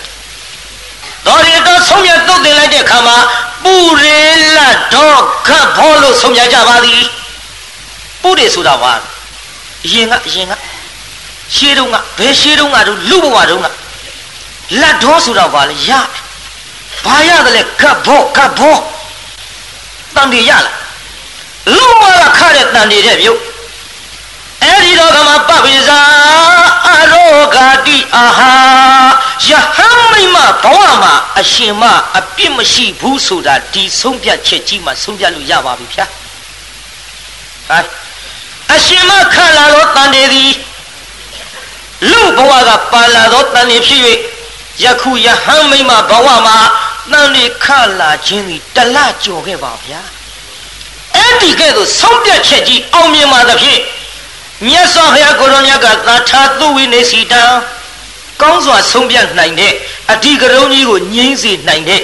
[1.27, 3.17] တော်ရတော်ဆုံးမြတုတ်တင်လိုက်တဲ့အခါမှာ
[3.65, 4.21] ပုရိ
[4.57, 7.03] လာတော်ကဘောလို့ဆုံးမြကြပါသည်
[8.23, 8.93] ပုရိဆိုတာပါ
[9.85, 10.53] အရင်ကအရင်က
[11.55, 13.67] ရှေးတုန်းကဘယ်ရှေးတုန်းကတို့လူဘဝတုန်းက
[14.81, 15.91] လက်တော်ဆိုတာဘာလဲရ
[17.05, 18.79] ဘာရတယ်လဲကပ်ဘောကပ်ဘော
[20.15, 20.77] တန်ဒီရလား
[21.75, 23.41] လူဘဝကခတဲ့တန်ဒီတဲ့ပြုတ်
[24.63, 26.01] အဲ့ဒီတော့ကမှပပိဇာ
[26.87, 28.53] အရောဂာတိအာဟာ
[29.47, 31.83] ယဟန်မိမဘဝမှာအရှင်မ
[32.19, 36.07] အပြစ်မရှိဘူးဆိုတာဒီဆုံးဖြတ်ချက်ကြီးမှဆုံးဖြတ်လို့ရပါပြီဗျာ
[37.69, 38.04] ဟဲ့
[38.73, 40.53] အရှင်မခလာသောတန်တေသည်
[42.11, 44.01] လူဘဝကပါလာသောတန်တေဖြစ်၍
[44.85, 46.59] ယခုယဟန်မိမဘဝမှာ
[47.13, 47.67] တန်တေခ
[47.99, 50.01] လာခြင်းသည်တလကြော်ခဲ့ပါဗျာ
[51.15, 53.81] အဲ့ဒီကဲ့သို့ဆုံးဖြတ်ချက်ကြီးအောင်မြင်ပါသဖြင့်
[54.67, 57.43] မြတ်စွာဘုရားကိုရောမြတ်ကသာထာသူဝိနေစီတံ
[58.41, 59.73] ကောင်းစွာဆုံးဖြတ်နိုင်တဲ့
[60.13, 62.01] အဓိကရုံးကြီးကိုငြိမ့်စေနိုင်တဲ့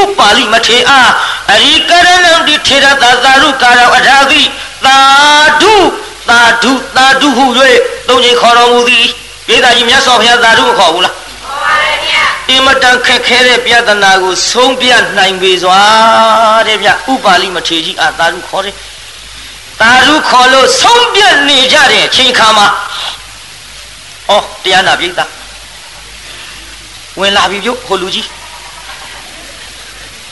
[0.00, 1.10] ဥပါလိမထေအား
[1.52, 4.42] အရိကရဏံဒီထေရသာသာရုကာရအထာတိ
[4.84, 4.98] သာ
[5.62, 5.74] ဓု
[6.28, 7.46] သာဓုသာဓုဟု၍
[8.08, 9.06] သုံးချိန်ခေါ်တော်မူသည်
[9.48, 15.80] ဒေသကြီးမြတ်စွာဘုရားသာဓုမခေါ်ဘူးလားခေါ်ပါရဲ့ဗျာအင်မတန်ခက်ခဲတဲ့ပြဿနာကိုဆုံးပြနိုင်ပေစွာ
[16.68, 18.74] တဲ့ဗျဥပါလိမထေကြီးအာသာဓုခေါ်တယ်
[19.80, 22.66] သာဓုခေါ်လို့ဆုံးပြနေကြတဲ့အချိန်ခါမှာ
[24.30, 24.32] ဩ
[24.64, 25.20] တရားနာပိဋက
[27.20, 28.28] ဝင်လာပြီပြုတ်ဟိုလူကြီး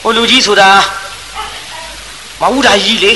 [0.02, 0.68] ဟိုလူကြီးဆိုတာ
[2.40, 3.12] မဟုတ်တာကြီးလေ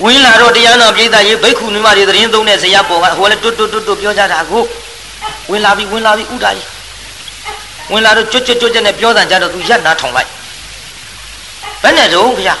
[0.00, 4.62] ဝင်လာတော့တရားနာပိဋကရေဘိက္ခုနီမတွေသတင်းသုံးတဲ့ဇယပေါ်ကဟိုလည်းတွတ်တွတ်တွတ်ပြောကြတာကို
[5.50, 6.68] ဝင်လာပြီဝင်လာပြီဥဒါကြီး
[7.92, 10.28] ဝင်လာတော့ကြွတ်ကြွတ်ကြွတ်နဲ့ပြောတာကြတော့သူရက်နာထောင်လိုက်
[11.82, 12.56] ဘယ်နဲ့တော့ခင်ဗျာ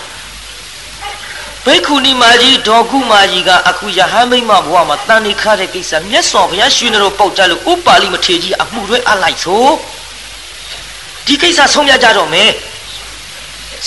[1.64, 9.66] ဘိက္ခုနီမကြီးဒေါ်ကုမာကြီးကအခုယဟန်မိမဘဝမှာတန်နေခတဲ့ကိစ္စမျက်စောဘုရားရှင်တော်ပေါက်ကြလို့ဥပါလိမထေကြီးအမှုတွေအလိုက်ဆို
[11.26, 12.50] ဒီကိစ္စဆုံးဖြတ်ကြတော့မယ်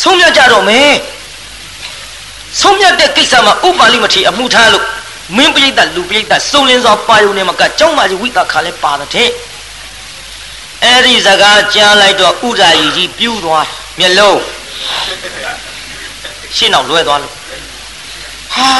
[0.02, 0.89] ဆုံးဖြတ်ကြတော့မယ်
[2.62, 4.86] ဆုံးဖြတ်တဲ့ကိစ္စမှာဥပါလိမထေအမှုထားလို့
[5.38, 9.30] မင်းပိဋကလူပိဋကစုံလင်းစွာပါယုံနေမှာကကျောင်းမကြီးဝိသခါလဲပါတဲ့
[10.84, 13.66] အဲ့ဒီစကားကြားလိုက်တော့ဥဒာကြီးကြီးပြူးသွား
[13.99, 14.39] မျက်လုံး
[16.56, 17.34] ရှင်းအောင်လွဲသွားလို့
[18.56, 18.72] ဟာ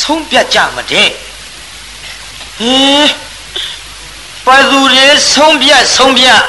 [0.00, 1.08] ဆုံးပြတ်ကြမတဲ့
[2.58, 3.06] ဟင်
[4.46, 6.40] ပသူတွေဆုံးပြတ်ဆုံးပြတ်